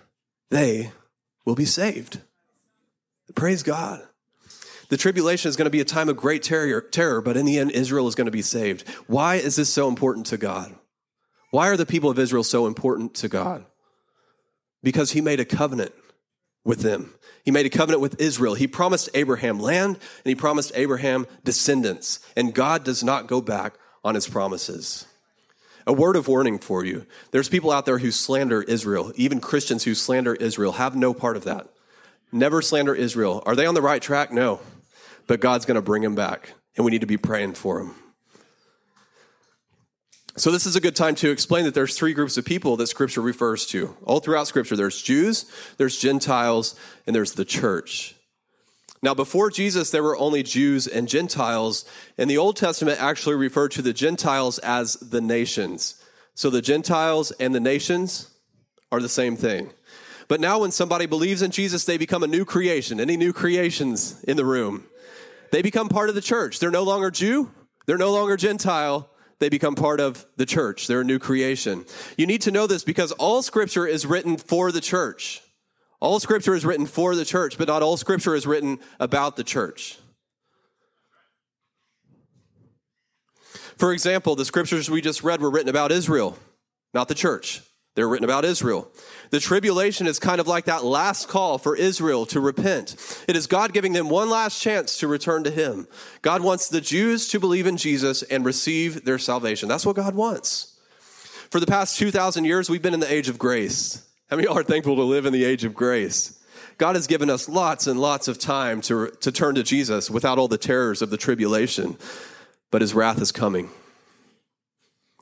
they 0.51 0.93
will 1.45 1.55
be 1.55 1.67
saved. 1.67 2.21
Praise 3.35 3.63
God. 3.63 4.03
The 4.89 4.97
tribulation 4.97 5.49
is 5.49 5.57
going 5.57 5.67
to 5.67 5.71
be 5.71 5.81
a 5.81 5.85
time 5.85 6.09
of 6.09 6.17
great 6.17 6.43
terror, 6.43 6.81
terror, 6.81 7.21
but 7.21 7.37
in 7.37 7.45
the 7.45 7.59
end, 7.59 7.73
Israel 7.73 8.09
is 8.09 8.15
going 8.15 8.27
to 8.27 8.31
be 8.31 8.43
saved. 8.43 8.89
Why 9.09 9.35
is 9.35 9.57
this 9.57 9.73
so 9.73 9.89
important 9.89 10.27
to 10.27 10.39
God? 10.39 10.75
Why 11.51 11.69
are 11.69 11.77
the 11.77 11.87
people 11.87 12.09
of 12.09 12.19
Israel 12.19 12.45
so 12.45 12.67
important 12.67 13.15
to 13.17 13.29
God? 13.29 13.67
Because 14.83 15.13
he 15.13 15.21
made 15.21 15.41
a 15.41 15.45
covenant 15.45 15.93
with 16.67 16.81
them. 16.81 17.15
He 17.45 17.53
made 17.53 17.65
a 17.65 17.71
covenant 17.71 18.03
with 18.03 18.21
Israel. 18.21 18.55
He 18.55 18.67
promised 18.67 19.09
Abraham 19.15 19.61
land 19.61 19.95
and 19.97 20.27
he 20.27 20.35
promised 20.35 20.73
Abraham 20.75 21.27
descendants. 21.45 22.19
And 22.37 22.53
God 22.53 22.85
does 22.85 23.05
not 23.05 23.29
go 23.29 23.41
back 23.41 23.75
on 24.05 24.17
his 24.17 24.29
promises. 24.29 25.07
A 25.87 25.93
word 25.93 26.17
of 26.17 26.27
warning 26.27 26.59
for 26.59 26.85
you. 26.85 27.07
There's 27.31 27.49
people 27.49 27.71
out 27.71 27.87
there 27.87 27.99
who 27.99 28.11
slander 28.11 28.63
Israel. 28.63 29.13
Even 29.15 29.41
Christians 29.41 29.85
who 29.85 29.95
slander 29.95 30.35
Israel 30.35 30.73
have 30.73 30.97
no 30.97 31.15
part 31.15 31.37
of 31.37 31.45
that. 31.45 31.69
Never 32.33 32.61
slander 32.61 32.95
Israel. 32.95 33.45
Are 33.47 33.55
they 33.55 33.67
on 33.67 33.75
the 33.75 33.83
right 33.83 34.03
track? 34.03 34.33
No. 34.33 34.59
But 35.29 35.41
God's 35.41 35.65
going 35.65 35.77
to 35.77 35.83
bring 35.83 36.03
them 36.03 36.17
back, 36.17 36.55
and 36.77 36.85
we 36.85 36.91
need 36.91 37.03
to 37.03 37.07
be 37.07 37.17
praying 37.17 37.55
for 37.55 37.79
them. 37.79 37.95
So 40.39 40.51
this 40.51 40.67
is 40.67 40.77
a 40.77 40.83
good 40.83 40.95
time 40.95 41.15
to 41.17 41.31
explain 41.31 41.65
that 41.65 41.73
there's 41.73 41.97
three 41.97 42.13
groups 42.13 42.37
of 42.37 42.45
people 42.45 42.77
that 42.77 42.89
scripture 42.89 43.23
refers 43.23 43.65
to. 43.69 43.97
All 44.05 44.21
throughout 44.21 44.47
scripture, 44.47 44.77
there's 44.77 45.01
Jews, 45.01 45.47
there's 45.79 45.99
Gentiles, 45.99 46.75
and 47.07 47.17
there's 47.17 47.33
the 47.33 47.47
church. 47.47 48.15
Now, 49.03 49.15
before 49.15 49.51
Jesus, 49.51 49.91
there 49.91 50.03
were 50.03 50.17
only 50.17 50.43
Jews 50.43 50.87
and 50.87 51.09
Gentiles, 51.09 51.87
and 52.19 52.29
the 52.29 52.37
Old 52.37 52.57
Testament 52.57 53.01
actually 53.01 53.37
referred 53.37 53.71
to 53.73 53.83
the 53.83 53.95
Gentiles 53.95 54.59
as 54.59 54.95
the 54.95 55.23
nations. 55.23 56.03
So 56.35 56.51
the 56.51 56.61
Gentiles 56.61 57.31
and 57.33 57.55
the 57.55 57.61
nations 57.61 58.31
are 58.93 59.01
the 59.01 59.09
same 59.09 59.37
thing. 59.37 59.71
But 60.29 60.41
now, 60.41 60.59
when 60.59 60.71
somebody 60.71 61.07
believes 61.07 61.41
in 61.41 61.51
Jesus, 61.51 61.87
they 61.87 61.97
become 61.97 62.23
a 62.23 62.27
new 62.27 62.45
creation. 62.45 63.01
Any 63.01 63.17
new 63.17 63.33
creations 63.33 64.23
in 64.25 64.37
the 64.37 64.45
room? 64.45 64.85
They 65.51 65.63
become 65.63 65.89
part 65.89 66.11
of 66.11 66.15
the 66.15 66.21
church. 66.21 66.59
They're 66.59 66.71
no 66.71 66.83
longer 66.83 67.11
Jew, 67.11 67.51
they're 67.87 67.97
no 67.97 68.13
longer 68.13 68.37
Gentile, 68.37 69.09
they 69.39 69.49
become 69.49 69.75
part 69.75 70.01
of 70.01 70.27
the 70.37 70.47
church. 70.47 70.87
They're 70.87 71.03
a 71.03 71.05
new 71.05 71.19
creation. 71.19 71.85
You 72.17 72.27
need 72.27 72.43
to 72.43 72.51
know 72.51 72.67
this 72.67 72.85
because 72.85 73.13
all 73.13 73.43
scripture 73.43 73.87
is 73.87 74.07
written 74.07 74.37
for 74.37 74.73
the 74.73 74.81
church. 74.81 75.43
All 76.01 76.21
scripture 76.21 76.55
is 76.55 76.65
written 76.65 76.87
for 76.87 77.15
the 77.15 77.25
church, 77.25 77.59
but 77.59 77.69
not 77.69 77.83
all 77.83 77.97
scripture 77.97 78.35
is 78.35 78.47
written 78.47 78.79
about 79.01 79.37
the 79.37 79.45
church. 79.45 79.99
For 83.79 83.93
example, 83.93 84.37
the 84.37 84.45
scriptures 84.45 84.91
we 84.91 85.03
just 85.03 85.23
read 85.23 85.41
were 85.41 85.51
written 85.51 85.69
about 85.69 85.93
Israel, 85.93 86.39
not 86.95 87.09
the 87.09 87.15
church. 87.15 87.63
They're 87.97 88.09
written 88.09 88.27
about 88.27 88.45
Israel. 88.45 88.89
The 89.31 89.41
tribulation 89.41 90.07
is 90.07 90.19
kind 90.19 90.39
of 90.39 90.47
like 90.47 90.67
that 90.67 90.85
last 90.85 91.29
call 91.29 91.57
for 91.57 91.75
Israel 91.75 92.27
to 92.27 92.41
repent. 92.41 93.25
It 93.27 93.37
is 93.37 93.47
God 93.47 93.73
giving 93.73 93.95
them 93.95 94.11
one 94.11 94.29
last 94.29 94.61
chance 94.61 94.99
to 94.99 95.09
return 95.09 95.45
to 95.45 95.51
Him. 95.51 95.89
God 96.21 96.43
wants 96.43 96.69
the 96.69 96.83
Jews 96.83 97.27
to 97.29 97.41
believe 97.41 97.67
in 97.67 97.79
Jesus 97.79 98.23
and 98.23 98.45
receive 98.45 99.07
their 99.07 99.19
salvation. 99.19 99.67
That's 99.67 99.87
what 99.87 99.97
God 99.97 100.15
wants. 100.15 100.79
For 101.51 101.59
the 101.59 101.67
past 101.67 101.97
2,000 101.97 102.45
years, 102.45 102.69
we've 102.69 102.83
been 102.83 102.93
in 102.93 103.01
the 103.01 103.13
age 103.13 103.31
of 103.31 103.39
grace. 103.39 104.07
How 104.29 104.37
many 104.37 104.47
are 104.47 104.63
thankful 104.63 104.97
to 104.97 105.03
live 105.03 105.25
in 105.25 105.33
the 105.33 105.45
age 105.45 105.65
of 105.65 105.75
grace? 105.75 106.39
God 106.77 106.97
has 106.97 107.07
given 107.07 107.31
us 107.31 107.49
lots 107.49 107.87
and 107.87 107.99
lots 107.99 108.29
of 108.29 108.39
time 108.39 108.83
to, 108.83 109.09
to 109.23 109.33
turn 109.33 109.55
to 109.55 109.63
Jesus 109.63 110.11
without 110.11 110.39
all 110.39 110.49
the 110.49 110.59
terrors 110.59 111.01
of 111.01 111.09
the 111.09 111.17
tribulation. 111.17 111.97
But 112.71 112.83
His 112.83 112.93
wrath 112.93 113.23
is 113.23 113.33
coming. 113.33 113.71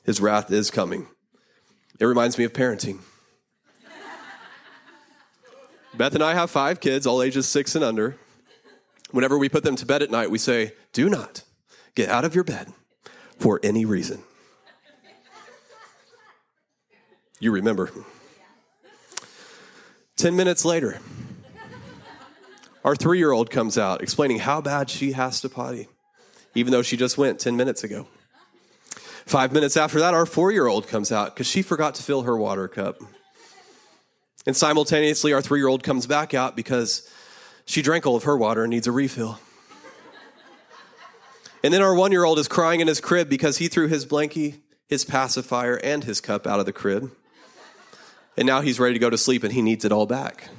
His 0.03 0.21
wrath 0.21 0.51
is 0.51 0.73
coming. 0.73 1.07
It 1.99 2.05
reminds 2.05 2.39
me 2.39 2.45
of 2.45 2.53
parenting. 2.53 2.99
Beth 5.97 6.15
and 6.15 6.25
I 6.25 6.35
have 6.35 6.51
five 6.51 6.81
kids, 6.81 7.07
all 7.07 7.23
ages 7.23 7.47
six 7.47 7.75
and 7.75 7.85
under. 7.85 8.17
Whenever 9.13 9.39
we 9.39 9.49
put 9.49 9.63
them 9.63 9.77
to 9.77 9.87
bed 9.87 10.03
at 10.03 10.11
night, 10.11 10.31
we 10.31 10.39
say, 10.39 10.73
Do 10.93 11.09
not 11.09 11.45
get 11.95 12.09
out 12.09 12.25
of 12.25 12.35
your 12.35 12.43
bed 12.43 12.73
for 13.39 13.61
any 13.63 13.85
reason. 13.85 14.23
You 17.39 17.53
remember. 17.53 17.91
10 20.17 20.35
minutes 20.35 20.65
later, 20.65 21.01
our 22.85 22.97
three 22.97 23.19
year 23.19 23.31
old 23.31 23.51
comes 23.51 23.77
out 23.79 24.03
explaining 24.03 24.39
how 24.39 24.61
bad 24.61 24.91
she 24.91 25.13
has 25.13 25.41
to 25.43 25.49
potty, 25.49 25.89
even 26.55 26.73
though 26.73 26.83
she 26.83 26.97
just 26.97 27.19
went 27.19 27.39
10 27.39 27.57
minutes 27.57 27.85
ago. 27.85 28.09
Five 29.27 29.53
minutes 29.53 29.77
after 29.77 29.99
that, 30.01 30.15
our 30.15 30.27
four 30.27 30.53
year 30.53 30.67
old 30.67 30.87
comes 30.87 31.11
out 31.11 31.35
because 31.35 31.47
she 31.47 31.63
forgot 31.63 31.95
to 31.97 32.03
fill 32.03 32.23
her 32.23 32.37
water 32.37 32.69
cup. 32.69 32.99
And 34.47 34.55
simultaneously, 34.55 35.33
our 35.33 35.41
three 35.41 35.61
year 35.61 35.69
old 35.69 35.83
comes 35.83 36.07
back 36.07 36.35
out 36.35 36.57
because 36.57 37.09
she 37.65 37.81
drank 37.81 38.07
all 38.07 38.17
of 38.17 38.25
her 38.25 38.37
water 38.37 38.65
and 38.65 38.71
needs 38.71 38.87
a 38.87 38.93
refill. 38.93 39.39
And 41.63 41.73
then 41.73 41.81
our 41.81 41.95
one 41.95 42.13
year 42.13 42.25
old 42.25 42.39
is 42.39 42.47
crying 42.47 42.81
in 42.81 42.89
his 42.89 43.01
crib 43.01 43.31
because 43.31 43.57
he 43.57 43.69
threw 43.69 43.89
his 43.89 44.05
blankie, 44.05 44.61
his 44.87 45.05
pacifier, 45.05 45.77
and 45.77 46.05
his 46.05 46.21
cup 46.21 46.47
out 46.47 46.61
of 46.61 46.67
the 46.67 46.73
crib. 46.75 47.11
And 48.37 48.47
now 48.47 48.61
he's 48.61 48.79
ready 48.79 48.93
to 48.93 48.99
go 48.99 49.09
to 49.09 49.17
sleep 49.17 49.45
and 49.45 49.53
he 49.53 49.63
needs 49.63 49.87
it 49.87 49.93
all 49.93 50.05
back. 50.05 50.51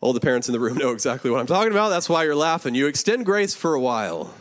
All 0.00 0.14
the 0.14 0.20
parents 0.20 0.48
in 0.48 0.52
the 0.52 0.60
room 0.60 0.78
know 0.78 0.92
exactly 0.92 1.30
what 1.30 1.40
I'm 1.40 1.46
talking 1.46 1.72
about. 1.72 1.90
That's 1.90 2.08
why 2.08 2.24
you're 2.24 2.34
laughing. 2.34 2.74
You 2.74 2.86
extend 2.86 3.26
grace 3.26 3.54
for 3.54 3.74
a 3.74 3.80
while. 3.80 4.32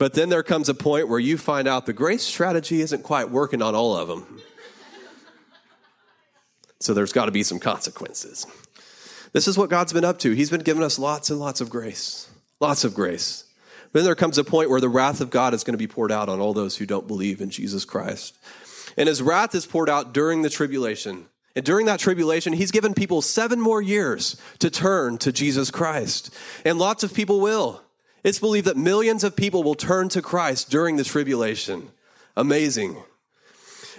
But 0.00 0.14
then 0.14 0.30
there 0.30 0.42
comes 0.42 0.70
a 0.70 0.74
point 0.74 1.08
where 1.08 1.18
you 1.18 1.36
find 1.36 1.68
out 1.68 1.84
the 1.84 1.92
grace 1.92 2.22
strategy 2.22 2.80
isn't 2.80 3.02
quite 3.02 3.28
working 3.28 3.60
on 3.60 3.74
all 3.74 3.94
of 3.94 4.08
them. 4.08 4.40
So 6.78 6.94
there's 6.94 7.12
got 7.12 7.26
to 7.26 7.30
be 7.30 7.42
some 7.42 7.58
consequences. 7.58 8.46
This 9.34 9.46
is 9.46 9.58
what 9.58 9.68
God's 9.68 9.92
been 9.92 10.06
up 10.06 10.18
to. 10.20 10.32
He's 10.32 10.48
been 10.48 10.62
giving 10.62 10.82
us 10.82 10.98
lots 10.98 11.28
and 11.28 11.38
lots 11.38 11.60
of 11.60 11.68
grace. 11.68 12.30
Lots 12.60 12.82
of 12.82 12.94
grace. 12.94 13.44
But 13.92 13.98
then 13.98 14.04
there 14.06 14.14
comes 14.14 14.38
a 14.38 14.42
point 14.42 14.70
where 14.70 14.80
the 14.80 14.88
wrath 14.88 15.20
of 15.20 15.28
God 15.28 15.52
is 15.52 15.64
going 15.64 15.74
to 15.74 15.78
be 15.78 15.86
poured 15.86 16.10
out 16.10 16.30
on 16.30 16.40
all 16.40 16.54
those 16.54 16.78
who 16.78 16.86
don't 16.86 17.06
believe 17.06 17.42
in 17.42 17.50
Jesus 17.50 17.84
Christ. 17.84 18.38
And 18.96 19.06
his 19.06 19.20
wrath 19.20 19.54
is 19.54 19.66
poured 19.66 19.90
out 19.90 20.14
during 20.14 20.40
the 20.40 20.48
tribulation. 20.48 21.26
And 21.54 21.62
during 21.62 21.84
that 21.84 22.00
tribulation, 22.00 22.54
he's 22.54 22.70
given 22.70 22.94
people 22.94 23.20
seven 23.20 23.60
more 23.60 23.82
years 23.82 24.40
to 24.60 24.70
turn 24.70 25.18
to 25.18 25.30
Jesus 25.30 25.70
Christ. 25.70 26.34
And 26.64 26.78
lots 26.78 27.04
of 27.04 27.12
people 27.12 27.42
will. 27.42 27.82
It's 28.22 28.38
believed 28.38 28.66
that 28.66 28.76
millions 28.76 29.24
of 29.24 29.34
people 29.34 29.62
will 29.62 29.74
turn 29.74 30.08
to 30.10 30.22
Christ 30.22 30.70
during 30.70 30.96
the 30.96 31.04
tribulation. 31.04 31.90
Amazing. 32.36 32.96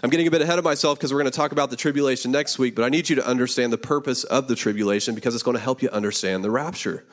I'm 0.03 0.09
getting 0.09 0.27
a 0.27 0.31
bit 0.31 0.41
ahead 0.41 0.57
of 0.57 0.63
myself 0.63 0.97
because 0.97 1.13
we're 1.13 1.19
going 1.19 1.31
to 1.31 1.37
talk 1.37 1.51
about 1.51 1.69
the 1.69 1.75
tribulation 1.75 2.31
next 2.31 2.57
week, 2.57 2.75
but 2.75 2.83
I 2.83 2.89
need 2.89 3.09
you 3.09 3.15
to 3.17 3.27
understand 3.27 3.71
the 3.71 3.77
purpose 3.77 4.23
of 4.23 4.47
the 4.47 4.55
tribulation 4.55 5.13
because 5.13 5.35
it's 5.35 5.43
going 5.43 5.57
to 5.57 5.61
help 5.61 5.81
you 5.81 5.89
understand 5.89 6.43
the 6.43 6.49
rapture. 6.49 7.05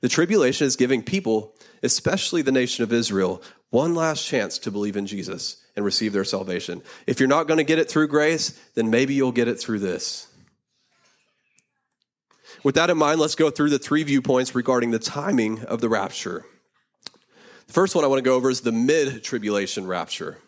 The 0.00 0.08
tribulation 0.08 0.66
is 0.66 0.76
giving 0.76 1.02
people, 1.02 1.54
especially 1.82 2.42
the 2.42 2.52
nation 2.52 2.82
of 2.82 2.92
Israel, 2.92 3.42
one 3.70 3.94
last 3.94 4.26
chance 4.26 4.58
to 4.58 4.70
believe 4.70 4.96
in 4.96 5.06
Jesus 5.06 5.62
and 5.74 5.84
receive 5.84 6.12
their 6.12 6.24
salvation. 6.24 6.82
If 7.06 7.18
you're 7.18 7.28
not 7.28 7.48
going 7.48 7.58
to 7.58 7.64
get 7.64 7.78
it 7.78 7.88
through 7.88 8.08
grace, 8.08 8.50
then 8.74 8.90
maybe 8.90 9.14
you'll 9.14 9.32
get 9.32 9.48
it 9.48 9.58
through 9.58 9.78
this. 9.78 10.28
With 12.62 12.74
that 12.74 12.90
in 12.90 12.98
mind, 12.98 13.20
let's 13.20 13.34
go 13.34 13.50
through 13.50 13.70
the 13.70 13.78
three 13.78 14.02
viewpoints 14.02 14.54
regarding 14.54 14.90
the 14.90 14.98
timing 14.98 15.64
of 15.64 15.80
the 15.80 15.88
rapture. 15.88 16.44
The 17.66 17.72
first 17.72 17.94
one 17.94 18.04
I 18.04 18.08
want 18.08 18.18
to 18.18 18.28
go 18.28 18.36
over 18.36 18.50
is 18.50 18.60
the 18.60 18.72
mid 18.72 19.24
tribulation 19.24 19.86
rapture. 19.86 20.38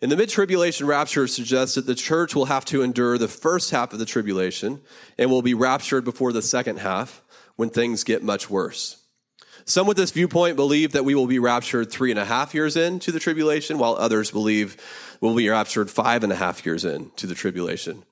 In 0.00 0.10
the 0.10 0.16
mid 0.16 0.28
tribulation 0.28 0.86
rapture 0.86 1.26
suggests 1.26 1.74
that 1.74 1.86
the 1.86 1.94
church 1.94 2.34
will 2.34 2.46
have 2.46 2.64
to 2.66 2.82
endure 2.82 3.18
the 3.18 3.28
first 3.28 3.70
half 3.70 3.92
of 3.92 3.98
the 3.98 4.06
tribulation 4.06 4.80
and 5.16 5.30
will 5.30 5.42
be 5.42 5.54
raptured 5.54 6.04
before 6.04 6.32
the 6.32 6.42
second 6.42 6.78
half 6.78 7.22
when 7.56 7.70
things 7.70 8.04
get 8.04 8.22
much 8.22 8.48
worse. 8.48 9.02
Some 9.64 9.86
with 9.86 9.96
this 9.96 10.12
viewpoint 10.12 10.56
believe 10.56 10.92
that 10.92 11.04
we 11.04 11.14
will 11.14 11.26
be 11.26 11.38
raptured 11.38 11.90
three 11.90 12.10
and 12.10 12.18
a 12.18 12.24
half 12.24 12.54
years 12.54 12.76
into 12.76 13.12
the 13.12 13.18
tribulation, 13.20 13.76
while 13.76 13.96
others 13.96 14.30
believe 14.30 14.76
we'll 15.20 15.36
be 15.36 15.48
raptured 15.48 15.90
five 15.90 16.22
and 16.24 16.32
a 16.32 16.36
half 16.36 16.64
years 16.64 16.86
into 16.86 17.26
the 17.26 17.34
tribulation. 17.34 18.04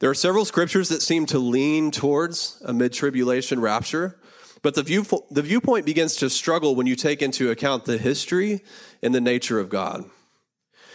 There 0.00 0.10
are 0.10 0.14
several 0.14 0.44
scriptures 0.44 0.88
that 0.90 1.00
seem 1.00 1.26
to 1.26 1.38
lean 1.38 1.90
towards 1.90 2.60
a 2.66 2.74
mid 2.74 2.92
tribulation 2.92 3.60
rapture, 3.60 4.18
but 4.62 4.74
the, 4.74 4.82
view, 4.82 5.04
the 5.30 5.42
viewpoint 5.42 5.86
begins 5.86 6.16
to 6.16 6.28
struggle 6.28 6.74
when 6.74 6.86
you 6.86 6.96
take 6.96 7.22
into 7.22 7.50
account 7.50 7.84
the 7.84 7.98
history 7.98 8.60
and 9.02 9.14
the 9.14 9.20
nature 9.20 9.58
of 9.58 9.70
God. 9.70 10.04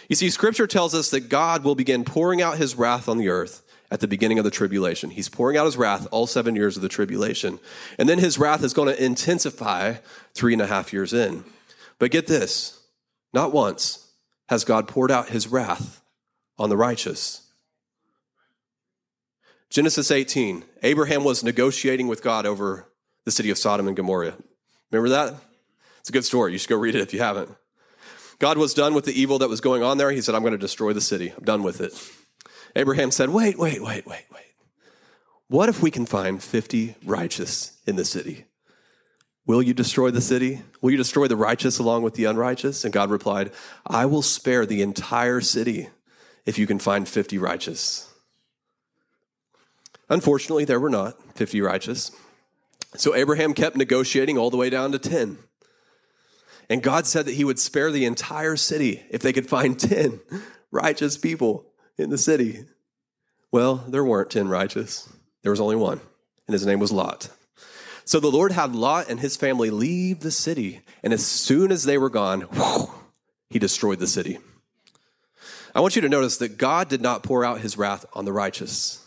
You 0.07 0.15
see, 0.15 0.29
scripture 0.29 0.67
tells 0.67 0.93
us 0.93 1.09
that 1.09 1.29
God 1.29 1.63
will 1.63 1.75
begin 1.75 2.03
pouring 2.03 2.41
out 2.41 2.57
his 2.57 2.75
wrath 2.75 3.09
on 3.09 3.17
the 3.17 3.29
earth 3.29 3.63
at 3.89 3.99
the 4.01 4.07
beginning 4.07 4.37
of 4.37 4.45
the 4.45 4.51
tribulation. 4.51 5.09
He's 5.09 5.29
pouring 5.29 5.57
out 5.57 5.65
his 5.65 5.77
wrath 5.77 6.07
all 6.11 6.27
seven 6.27 6.55
years 6.55 6.75
of 6.75 6.83
the 6.83 6.89
tribulation. 6.89 7.59
And 7.97 8.07
then 8.07 8.19
his 8.19 8.37
wrath 8.37 8.63
is 8.63 8.73
going 8.73 8.93
to 8.93 9.03
intensify 9.03 9.95
three 10.33 10.53
and 10.53 10.61
a 10.61 10.67
half 10.67 10.93
years 10.93 11.13
in. 11.13 11.43
But 11.97 12.11
get 12.11 12.27
this 12.27 12.81
not 13.33 13.51
once 13.51 14.11
has 14.49 14.63
God 14.63 14.87
poured 14.87 15.11
out 15.11 15.29
his 15.29 15.47
wrath 15.47 16.01
on 16.57 16.69
the 16.69 16.77
righteous. 16.77 17.41
Genesis 19.69 20.11
18, 20.11 20.63
Abraham 20.83 21.23
was 21.23 21.43
negotiating 21.43 22.07
with 22.07 22.21
God 22.21 22.45
over 22.45 22.87
the 23.25 23.31
city 23.31 23.49
of 23.49 23.57
Sodom 23.57 23.87
and 23.87 23.97
Gomorrah. 23.97 24.35
Remember 24.91 25.09
that? 25.09 25.35
It's 25.99 26.09
a 26.09 26.13
good 26.13 26.25
story. 26.25 26.53
You 26.53 26.57
should 26.57 26.69
go 26.69 26.77
read 26.77 26.95
it 26.95 27.01
if 27.01 27.13
you 27.13 27.19
haven't. 27.19 27.49
God 28.39 28.57
was 28.57 28.73
done 28.73 28.93
with 28.93 29.05
the 29.05 29.19
evil 29.19 29.39
that 29.39 29.49
was 29.49 29.61
going 29.61 29.83
on 29.83 29.97
there. 29.97 30.11
He 30.11 30.21
said, 30.21 30.35
I'm 30.35 30.41
going 30.41 30.51
to 30.51 30.57
destroy 30.57 30.93
the 30.93 31.01
city. 31.01 31.33
I'm 31.35 31.43
done 31.43 31.63
with 31.63 31.81
it. 31.81 31.93
Abraham 32.75 33.11
said, 33.11 33.29
Wait, 33.29 33.57
wait, 33.57 33.81
wait, 33.81 34.05
wait, 34.05 34.25
wait. 34.31 34.43
What 35.47 35.69
if 35.69 35.81
we 35.81 35.91
can 35.91 36.05
find 36.05 36.41
50 36.41 36.95
righteous 37.05 37.79
in 37.85 37.95
the 37.95 38.05
city? 38.05 38.45
Will 39.47 39.61
you 39.61 39.73
destroy 39.73 40.09
the 40.09 40.21
city? 40.21 40.61
Will 40.81 40.91
you 40.91 40.97
destroy 40.97 41.27
the 41.27 41.35
righteous 41.35 41.77
along 41.77 42.01
with 42.01 42.15
the 42.15 42.25
unrighteous? 42.25 42.83
And 42.83 42.91
God 42.91 43.11
replied, 43.11 43.51
I 43.85 44.07
will 44.07 44.23
spare 44.23 44.65
the 44.65 44.81
entire 44.81 45.39
city 45.39 45.89
if 46.45 46.57
you 46.57 46.65
can 46.65 46.79
find 46.79 47.07
50 47.07 47.37
righteous. 47.37 48.11
Unfortunately, 50.09 50.65
there 50.65 50.79
were 50.79 50.89
not 50.89 51.35
50 51.35 51.61
righteous. 51.61 52.11
So 52.97 53.15
Abraham 53.15 53.53
kept 53.53 53.75
negotiating 53.75 54.37
all 54.37 54.49
the 54.49 54.57
way 54.57 54.69
down 54.69 54.91
to 54.91 54.99
10. 54.99 55.37
And 56.69 56.81
God 56.81 57.05
said 57.05 57.25
that 57.25 57.35
he 57.35 57.43
would 57.43 57.59
spare 57.59 57.91
the 57.91 58.05
entire 58.05 58.55
city 58.55 59.03
if 59.09 59.21
they 59.21 59.33
could 59.33 59.47
find 59.47 59.79
10 59.79 60.19
righteous 60.71 61.17
people 61.17 61.65
in 61.97 62.09
the 62.09 62.17
city. 62.17 62.65
Well, 63.51 63.75
there 63.87 64.03
weren't 64.03 64.31
10 64.31 64.47
righteous, 64.47 65.09
there 65.43 65.51
was 65.51 65.61
only 65.61 65.75
one, 65.75 66.01
and 66.47 66.53
his 66.53 66.65
name 66.65 66.79
was 66.79 66.91
Lot. 66.91 67.29
So 68.03 68.19
the 68.19 68.27
Lord 68.27 68.51
had 68.51 68.75
Lot 68.75 69.09
and 69.09 69.19
his 69.19 69.37
family 69.37 69.69
leave 69.69 70.19
the 70.19 70.31
city, 70.31 70.81
and 71.03 71.13
as 71.13 71.25
soon 71.25 71.71
as 71.71 71.85
they 71.85 71.97
were 71.97 72.09
gone, 72.09 72.41
whew, 72.41 72.91
he 73.49 73.59
destroyed 73.59 73.99
the 73.99 74.07
city. 74.07 74.39
I 75.73 75.79
want 75.81 75.95
you 75.95 76.01
to 76.01 76.09
notice 76.09 76.37
that 76.37 76.57
God 76.57 76.89
did 76.89 77.01
not 77.01 77.23
pour 77.23 77.43
out 77.43 77.61
his 77.61 77.77
wrath 77.77 78.05
on 78.13 78.25
the 78.25 78.33
righteous. 78.33 79.04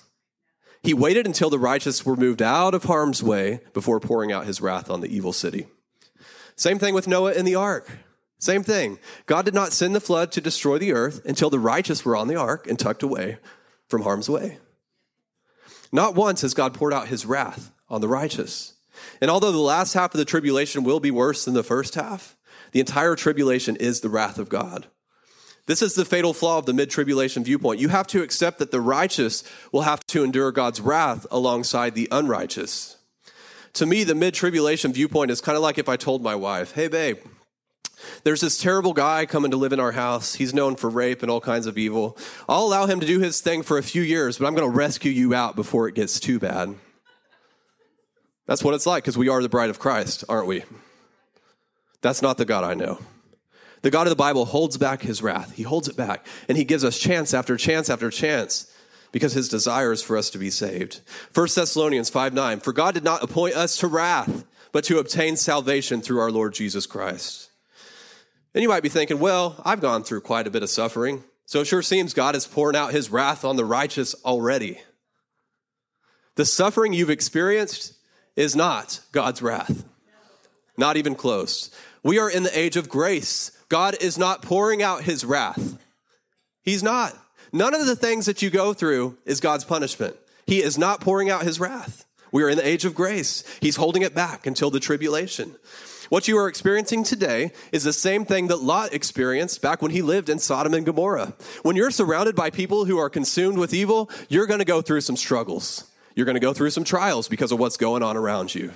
He 0.83 0.95
waited 0.95 1.27
until 1.27 1.51
the 1.51 1.59
righteous 1.59 2.07
were 2.07 2.17
moved 2.17 2.43
out 2.43 2.75
of 2.75 2.85
harm's 2.85 3.23
way 3.23 3.61
before 3.73 4.01
pouring 4.01 4.33
out 4.33 4.47
his 4.47 4.61
wrath 4.61 4.91
on 4.91 5.01
the 5.01 5.15
evil 5.15 5.33
city. 5.33 5.67
Same 6.57 6.79
thing 6.79 6.95
with 6.95 7.09
Noah 7.09 7.33
and 7.33 7.47
the 7.47 7.55
ark. 7.55 7.99
Same 8.39 8.63
thing. 8.63 8.99
God 9.27 9.45
did 9.45 9.55
not 9.55 9.73
send 9.73 9.95
the 9.95 10.01
flood 10.01 10.31
to 10.33 10.41
destroy 10.41 10.79
the 10.79 10.93
earth 10.93 11.25
until 11.25 11.51
the 11.51 11.59
righteous 11.59 12.05
were 12.05 12.17
on 12.17 12.29
the 12.29 12.37
ark 12.37 12.67
and 12.69 12.79
tucked 12.79 13.03
away 13.03 13.39
from 13.89 14.03
harm's 14.03 14.29
way. 14.29 14.59
Not 15.91 16.15
once 16.15 16.43
has 16.43 16.55
God 16.55 16.75
poured 16.75 16.93
out 16.93 17.09
his 17.09 17.27
wrath 17.27 17.73
on 17.89 18.01
the 18.01 18.09
righteous. 18.09 18.75
And 19.21 19.31
although 19.31 19.53
the 19.53 19.59
last 19.59 19.95
half 19.95 20.15
of 20.15 20.19
the 20.19 20.25
tribulation 20.25 20.85
will 20.85 21.01
be 21.01 21.11
worse 21.11 21.45
than 21.45 21.55
the 21.55 21.63
first 21.63 21.95
half, 21.95 22.37
The 22.73 22.81
entire 22.81 23.17
tribulation 23.17 23.77
is 23.77 24.01
the 24.01 24.09
wrath 24.09 24.39
of 24.39 24.49
God. 24.49 24.87
This 25.69 25.83
is 25.83 25.95
the 25.95 26.07
fatal 26.07 26.33
flaw 26.33 26.57
of 26.57 26.65
the 26.65 26.73
mid 26.73 26.89
tribulation 26.89 27.45
viewpoint. 27.45 27.79
You 27.79 27.91
have 27.91 28.07
to 28.09 28.23
accept 28.23 28.59
that 28.59 28.71
the 28.71 28.81
righteous 28.81 29.45
will 29.71 29.83
have 29.83 30.05
to 30.07 30.25
endure 30.25 30.51
God's 30.51 30.81
wrath 30.81 31.27
alongside 31.31 31.95
the 31.95 32.09
unrighteous. 32.11 32.97
To 33.75 33.85
me, 33.85 34.03
the 34.03 34.15
mid 34.15 34.33
tribulation 34.33 34.95
viewpoint 34.95 35.31
is 35.31 35.43
kind 35.43 35.57
of 35.57 35.63
like 35.63 35.77
if 35.77 35.87
I 35.87 35.97
told 35.97 36.23
my 36.23 36.35
wife, 36.35 36.73
hey, 36.73 36.89
babe, 36.89 37.19
there's 38.25 38.41
this 38.41 38.59
terrible 38.59 38.95
guy 38.95 39.27
coming 39.27 39.51
to 39.51 39.59
live 39.59 39.75
in 39.75 39.79
our 39.79 39.93
house. 39.93 40.35
He's 40.35 40.55
known 40.55 40.75
for 40.75 40.89
rape 40.89 41.21
and 41.21 41.31
all 41.31 41.41
kinds 41.41 41.67
of 41.67 41.77
evil. 41.77 42.17
I'll 42.49 42.65
allow 42.65 42.87
him 42.87 43.01
to 43.01 43.07
do 43.07 43.21
his 43.21 43.43
thing 43.43 43.63
for 43.63 43.77
a 43.77 43.83
few 43.83 44.01
years, 44.01 44.39
but 44.39 44.47
I'm 44.47 44.55
going 44.55 44.71
to 44.71 44.75
rescue 44.75 45.13
you 45.13 45.35
out 45.35 45.55
before 45.55 45.87
it 45.87 45.95
gets 45.95 46.19
too 46.19 46.39
bad. 46.39 46.77
That's 48.47 48.65
what 48.65 48.73
it's 48.73 48.87
like 48.87 49.05
because 49.05 49.19
we 49.19 49.29
are 49.29 49.43
the 49.43 49.51
bride 49.51 49.69
of 49.69 49.79
Christ, 49.79 50.25
aren't 50.31 50.47
we? 50.47 50.65
That's 52.01 52.23
not 52.23 52.39
the 52.39 52.47
God 52.47 52.65
I 52.65 52.73
know. 52.73 53.01
The 53.83 53.91
God 53.91 54.07
of 54.07 54.11
the 54.11 54.17
Bible 54.17 54.45
holds 54.45 54.77
back 54.77 55.03
his 55.03 55.23
wrath. 55.23 55.55
He 55.55 55.63
holds 55.63 55.89
it 55.89 55.97
back, 55.97 56.27
and 56.49 56.59
he 56.59 56.65
gives 56.65 56.85
us 56.85 56.99
chance 56.99 57.33
after 57.33 57.57
chance 57.57 57.89
after 57.89 58.11
chance 58.11 58.73
because 59.13 59.33
his 59.33 59.49
desire 59.49 59.93
is 59.93 60.03
for 60.03 60.17
us 60.17 60.31
to 60.31 60.39
be 60.39 60.51
saved. 60.51 61.01
1 61.35 61.49
Thessalonians 61.55 62.11
5 62.11 62.35
9, 62.35 62.61
for 62.61 62.73
God 62.73 62.95
did 62.95 63.05
not 63.05 63.23
appoint 63.23 63.55
us 63.55 63.77
to 63.79 63.87
wrath, 63.87 64.45
but 64.73 64.85
to 64.85 64.99
obtain 64.99 65.37
salvation 65.37 66.01
through 66.01 66.21
our 66.21 66.31
Lord 66.31 66.55
Jesus 66.55 66.87
Christ. 66.87 67.51
And 68.55 68.63
you 68.63 68.69
might 68.69 68.83
be 68.83 68.89
thinking, 68.89 69.19
well, 69.19 69.61
I've 69.65 69.81
gone 69.81 70.03
through 70.03 70.23
quite 70.23 70.47
a 70.47 70.51
bit 70.51 70.63
of 70.63 70.71
suffering, 70.71 71.25
so 71.47 71.61
it 71.61 71.67
sure 71.67 71.83
seems 71.83 72.15
God 72.15 72.37
is 72.37 72.47
pouring 72.47 72.77
out 72.77 72.93
his 72.93 73.11
wrath 73.11 73.45
on 73.45 73.57
the 73.57 73.65
righteous 73.65 74.15
already. 74.25 74.81
The 76.35 76.45
suffering 76.45 76.93
you've 76.93 77.11
experienced 77.11 77.95
is 78.37 78.55
not 78.55 79.01
God's 79.13 79.43
wrath, 79.43 79.85
not 80.77 80.97
even 80.97 81.15
close. 81.15 81.71
We 82.03 82.19
are 82.19 82.31
in 82.31 82.45
the 82.45 82.59
age 82.59 82.77
of 82.77 82.89
grace. 82.89 83.51
God 83.69 83.97
is 84.01 84.17
not 84.19 84.43
pouring 84.43 84.83
out 84.83 85.03
his 85.03 85.25
wrath. 85.25 85.79
He's 86.63 86.83
not. 86.83 87.17
None 87.53 87.75
of 87.75 87.87
the 87.87 87.97
things 87.97 88.27
that 88.27 88.43
you 88.43 88.51
go 88.51 88.73
through 88.73 89.17
is 89.25 89.41
God's 89.41 89.65
punishment. 89.65 90.17
He 90.47 90.63
is 90.63 90.79
not 90.79 91.01
pouring 91.01 91.31
out 91.31 91.43
his 91.43 91.61
wrath. 91.61 92.05
We 92.33 92.43
are 92.43 92.49
in 92.49 92.57
the 92.57 92.67
age 92.67 92.85
of 92.85 92.95
grace. 92.95 93.45
He's 93.61 93.77
holding 93.77 94.03
it 94.03 94.15
back 94.15 94.47
until 94.47 94.71
the 94.71 94.81
tribulation. 94.81 95.57
What 96.09 96.29
you 96.29 96.39
are 96.39 96.49
experiencing 96.49 97.05
today 97.05 97.53
is 97.71 97.85
the 97.85 97.93
same 97.93 98.25
thing 98.25 98.49
that 98.49 98.63
Lot 98.63 98.95
experienced 98.95 99.61
back 99.61 99.83
when 99.83 99.91
he 99.91 100.01
lived 100.01 100.31
in 100.31 100.39
Sodom 100.39 100.73
and 100.73 100.87
Gomorrah. 100.87 101.35
When 101.63 101.77
you're 101.77 101.91
surrounded 101.91 102.35
by 102.35 102.51
people 102.51 102.87
who 102.87 102.99
are 102.99 103.11
consumed 103.11 103.59
with 103.59 103.75
evil, 103.75 104.11
you're 104.29 104.47
going 104.47 104.61
to 104.61 104.65
go 104.65 104.81
through 104.81 105.03
some 105.03 105.17
struggles. 105.17 105.91
You're 106.15 106.25
going 106.25 106.35
to 106.35 106.41
go 106.41 106.55
through 106.55 106.71
some 106.71 106.85
trials 106.85 107.29
because 107.29 107.53
of 107.53 107.59
what's 107.59 107.77
going 107.77 108.03
on 108.03 108.17
around 108.17 108.55
you. 108.55 108.73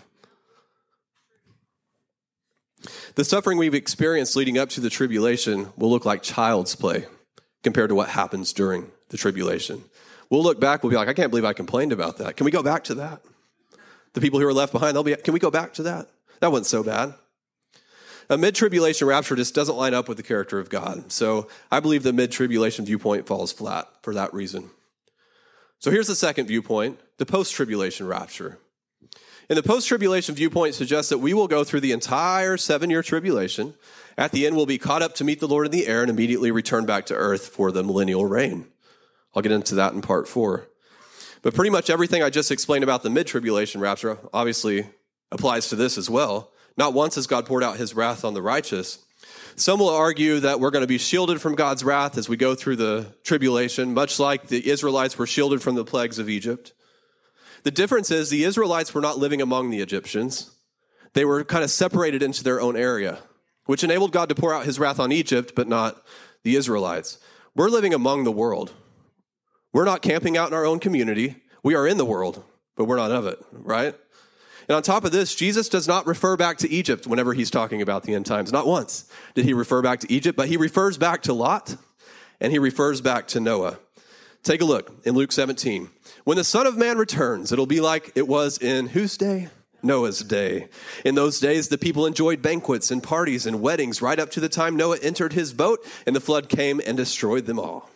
The 3.14 3.24
suffering 3.24 3.58
we've 3.58 3.74
experienced 3.74 4.36
leading 4.36 4.58
up 4.58 4.68
to 4.70 4.80
the 4.80 4.90
tribulation 4.90 5.72
will 5.76 5.90
look 5.90 6.04
like 6.04 6.22
child's 6.22 6.74
play 6.74 7.06
compared 7.62 7.90
to 7.90 7.94
what 7.94 8.08
happens 8.08 8.52
during 8.52 8.90
the 9.08 9.16
tribulation. 9.16 9.84
We'll 10.30 10.42
look 10.42 10.60
back, 10.60 10.82
we'll 10.82 10.90
be 10.90 10.96
like, 10.96 11.08
I 11.08 11.12
can't 11.12 11.30
believe 11.30 11.44
I 11.44 11.52
complained 11.52 11.92
about 11.92 12.18
that. 12.18 12.36
Can 12.36 12.44
we 12.44 12.50
go 12.50 12.62
back 12.62 12.84
to 12.84 12.94
that? 12.96 13.22
The 14.14 14.20
people 14.20 14.40
who 14.40 14.46
are 14.46 14.52
left 14.52 14.72
behind, 14.72 14.96
they'll 14.96 15.04
be, 15.04 15.14
can 15.14 15.34
we 15.34 15.40
go 15.40 15.50
back 15.50 15.74
to 15.74 15.84
that? 15.84 16.08
That 16.40 16.50
wasn't 16.50 16.66
so 16.66 16.82
bad. 16.82 17.14
A 18.28 18.38
mid 18.38 18.54
tribulation 18.54 19.06
rapture 19.06 19.36
just 19.36 19.54
doesn't 19.54 19.76
line 19.76 19.94
up 19.94 20.08
with 20.08 20.16
the 20.16 20.22
character 20.22 20.58
of 20.58 20.70
God. 20.70 21.12
So 21.12 21.48
I 21.70 21.80
believe 21.80 22.02
the 22.02 22.12
mid 22.12 22.32
tribulation 22.32 22.84
viewpoint 22.84 23.26
falls 23.26 23.52
flat 23.52 23.88
for 24.02 24.14
that 24.14 24.32
reason. 24.32 24.70
So 25.78 25.90
here's 25.90 26.06
the 26.06 26.14
second 26.14 26.46
viewpoint 26.46 26.98
the 27.18 27.26
post 27.26 27.52
tribulation 27.54 28.06
rapture. 28.06 28.58
And 29.48 29.58
the 29.58 29.62
post 29.62 29.88
tribulation 29.88 30.34
viewpoint 30.34 30.74
suggests 30.74 31.10
that 31.10 31.18
we 31.18 31.34
will 31.34 31.48
go 31.48 31.64
through 31.64 31.80
the 31.80 31.92
entire 31.92 32.56
seven 32.56 32.90
year 32.90 33.02
tribulation. 33.02 33.74
At 34.16 34.32
the 34.32 34.46
end, 34.46 34.56
we'll 34.56 34.66
be 34.66 34.78
caught 34.78 35.02
up 35.02 35.14
to 35.16 35.24
meet 35.24 35.40
the 35.40 35.48
Lord 35.48 35.66
in 35.66 35.72
the 35.72 35.86
air 35.86 36.02
and 36.02 36.10
immediately 36.10 36.50
return 36.50 36.86
back 36.86 37.06
to 37.06 37.14
earth 37.14 37.48
for 37.48 37.72
the 37.72 37.82
millennial 37.82 38.24
reign. 38.24 38.66
I'll 39.34 39.42
get 39.42 39.52
into 39.52 39.74
that 39.76 39.94
in 39.94 40.02
part 40.02 40.28
four. 40.28 40.68
But 41.42 41.54
pretty 41.54 41.70
much 41.70 41.90
everything 41.90 42.22
I 42.22 42.30
just 42.30 42.50
explained 42.50 42.84
about 42.84 43.02
the 43.02 43.10
mid 43.10 43.26
tribulation 43.26 43.80
rapture 43.80 44.18
obviously 44.32 44.86
applies 45.30 45.68
to 45.68 45.76
this 45.76 45.98
as 45.98 46.08
well. 46.08 46.52
Not 46.76 46.94
once 46.94 47.16
has 47.16 47.26
God 47.26 47.46
poured 47.46 47.64
out 47.64 47.76
his 47.76 47.94
wrath 47.94 48.24
on 48.24 48.34
the 48.34 48.42
righteous. 48.42 48.98
Some 49.56 49.80
will 49.80 49.90
argue 49.90 50.40
that 50.40 50.60
we're 50.60 50.70
going 50.70 50.82
to 50.82 50.88
be 50.88 50.98
shielded 50.98 51.40
from 51.40 51.54
God's 51.54 51.84
wrath 51.84 52.16
as 52.16 52.28
we 52.28 52.36
go 52.36 52.54
through 52.54 52.76
the 52.76 53.14
tribulation, 53.22 53.92
much 53.92 54.18
like 54.18 54.48
the 54.48 54.68
Israelites 54.70 55.18
were 55.18 55.26
shielded 55.26 55.62
from 55.62 55.74
the 55.74 55.84
plagues 55.84 56.18
of 56.18 56.28
Egypt. 56.30 56.72
The 57.62 57.70
difference 57.70 58.10
is 58.10 58.30
the 58.30 58.44
Israelites 58.44 58.92
were 58.92 59.00
not 59.00 59.18
living 59.18 59.40
among 59.40 59.70
the 59.70 59.80
Egyptians. 59.80 60.50
They 61.12 61.24
were 61.24 61.44
kind 61.44 61.62
of 61.62 61.70
separated 61.70 62.22
into 62.22 62.42
their 62.42 62.60
own 62.60 62.76
area, 62.76 63.18
which 63.66 63.84
enabled 63.84 64.12
God 64.12 64.28
to 64.28 64.34
pour 64.34 64.54
out 64.54 64.66
his 64.66 64.78
wrath 64.78 64.98
on 64.98 65.12
Egypt, 65.12 65.52
but 65.54 65.68
not 65.68 66.02
the 66.42 66.56
Israelites. 66.56 67.18
We're 67.54 67.68
living 67.68 67.94
among 67.94 68.24
the 68.24 68.32
world. 68.32 68.72
We're 69.72 69.84
not 69.84 70.02
camping 70.02 70.36
out 70.36 70.48
in 70.48 70.54
our 70.54 70.64
own 70.64 70.78
community. 70.80 71.36
We 71.62 71.74
are 71.74 71.86
in 71.86 71.98
the 71.98 72.04
world, 72.04 72.42
but 72.76 72.86
we're 72.86 72.96
not 72.96 73.12
of 73.12 73.26
it, 73.26 73.38
right? 73.52 73.94
And 74.68 74.76
on 74.76 74.82
top 74.82 75.04
of 75.04 75.12
this, 75.12 75.34
Jesus 75.34 75.68
does 75.68 75.86
not 75.86 76.06
refer 76.06 76.36
back 76.36 76.58
to 76.58 76.70
Egypt 76.70 77.06
whenever 77.06 77.34
he's 77.34 77.50
talking 77.50 77.82
about 77.82 78.04
the 78.04 78.14
end 78.14 78.26
times. 78.26 78.52
Not 78.52 78.66
once 78.66 79.08
did 79.34 79.44
he 79.44 79.52
refer 79.52 79.82
back 79.82 80.00
to 80.00 80.12
Egypt, 80.12 80.36
but 80.36 80.48
he 80.48 80.56
refers 80.56 80.98
back 80.98 81.22
to 81.22 81.32
Lot 81.32 81.76
and 82.40 82.52
he 82.52 82.58
refers 82.58 83.00
back 83.00 83.28
to 83.28 83.40
Noah. 83.40 83.78
Take 84.42 84.60
a 84.60 84.64
look 84.64 84.92
in 85.04 85.14
Luke 85.14 85.32
17. 85.32 85.90
When 86.24 86.36
the 86.36 86.44
Son 86.44 86.66
of 86.66 86.76
Man 86.76 86.98
returns, 86.98 87.52
it'll 87.52 87.66
be 87.66 87.80
like 87.80 88.12
it 88.14 88.28
was 88.28 88.58
in 88.58 88.88
whose 88.88 89.16
day? 89.16 89.48
Noah's 89.82 90.20
day. 90.20 90.68
In 91.04 91.16
those 91.16 91.40
days, 91.40 91.68
the 91.68 91.78
people 91.78 92.06
enjoyed 92.06 92.40
banquets 92.40 92.92
and 92.92 93.02
parties 93.02 93.46
and 93.46 93.60
weddings 93.60 94.00
right 94.00 94.18
up 94.18 94.30
to 94.30 94.40
the 94.40 94.48
time 94.48 94.76
Noah 94.76 94.98
entered 95.02 95.32
his 95.32 95.52
boat 95.52 95.84
and 96.06 96.14
the 96.14 96.20
flood 96.20 96.48
came 96.48 96.80
and 96.86 96.96
destroyed 96.96 97.46
them 97.46 97.58
all. 97.58 97.90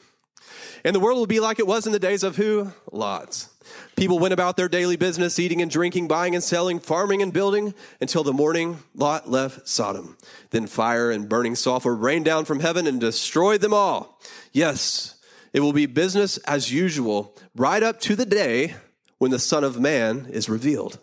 And 0.84 0.94
the 0.94 1.00
world 1.00 1.18
will 1.18 1.26
be 1.26 1.40
like 1.40 1.58
it 1.58 1.66
was 1.66 1.86
in 1.86 1.92
the 1.92 1.98
days 1.98 2.22
of 2.24 2.36
who? 2.36 2.72
Lot's. 2.90 3.48
People 3.96 4.18
went 4.18 4.34
about 4.34 4.56
their 4.56 4.68
daily 4.68 4.96
business, 4.96 5.38
eating 5.38 5.62
and 5.62 5.70
drinking, 5.70 6.06
buying 6.06 6.34
and 6.34 6.44
selling, 6.44 6.78
farming 6.78 7.22
and 7.22 7.32
building, 7.32 7.74
until 8.00 8.22
the 8.22 8.32
morning 8.32 8.78
Lot 8.94 9.28
left 9.28 9.68
Sodom. 9.68 10.16
Then 10.50 10.66
fire 10.66 11.10
and 11.10 11.28
burning 11.28 11.54
sulfur 11.54 11.94
rained 11.94 12.24
down 12.24 12.44
from 12.44 12.60
heaven 12.60 12.86
and 12.86 13.00
destroyed 13.00 13.60
them 13.60 13.74
all. 13.74 14.20
Yes, 14.52 15.15
it 15.56 15.60
will 15.60 15.72
be 15.72 15.86
business 15.86 16.36
as 16.36 16.70
usual 16.70 17.34
right 17.54 17.82
up 17.82 17.98
to 17.98 18.14
the 18.14 18.26
day 18.26 18.74
when 19.16 19.30
the 19.30 19.38
Son 19.38 19.64
of 19.64 19.80
Man 19.80 20.26
is 20.30 20.50
revealed. 20.50 20.98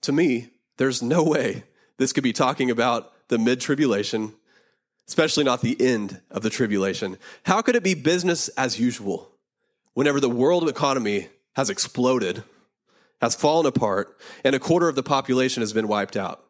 To 0.00 0.10
me, 0.10 0.48
there's 0.78 1.02
no 1.02 1.22
way 1.22 1.64
this 1.98 2.14
could 2.14 2.24
be 2.24 2.32
talking 2.32 2.70
about 2.70 3.12
the 3.28 3.36
mid 3.36 3.60
tribulation, 3.60 4.32
especially 5.06 5.44
not 5.44 5.60
the 5.60 5.78
end 5.78 6.22
of 6.30 6.40
the 6.42 6.48
tribulation. 6.48 7.18
How 7.42 7.60
could 7.60 7.76
it 7.76 7.84
be 7.84 7.92
business 7.92 8.48
as 8.56 8.80
usual 8.80 9.30
whenever 9.92 10.18
the 10.18 10.30
world 10.30 10.66
economy 10.70 11.28
has 11.56 11.68
exploded, 11.68 12.42
has 13.20 13.34
fallen 13.34 13.66
apart, 13.66 14.18
and 14.42 14.54
a 14.54 14.58
quarter 14.58 14.88
of 14.88 14.94
the 14.94 15.02
population 15.02 15.60
has 15.60 15.74
been 15.74 15.88
wiped 15.88 16.16
out? 16.16 16.42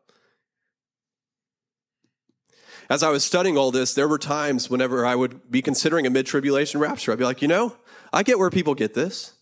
As 2.93 3.03
I 3.03 3.09
was 3.09 3.25
studying 3.25 3.57
all 3.57 3.71
this, 3.71 3.95
there 3.95 4.07
were 4.07 4.19
times 4.19 4.69
whenever 4.69 5.07
I 5.07 5.15
would 5.15 5.51
be 5.51 5.63
considering 5.63 6.07
a 6.07 6.11
mid 6.11 6.27
tribulation 6.27 6.79
rapture. 6.79 7.11
I'd 7.11 7.19
be 7.19 7.25
like, 7.25 7.41
you 7.41 7.49
know, 7.49 7.75
I 8.13 8.23
get 8.23 8.39
where 8.39 8.51
people 8.51 8.75
get 8.75 8.93
this. 8.93 9.33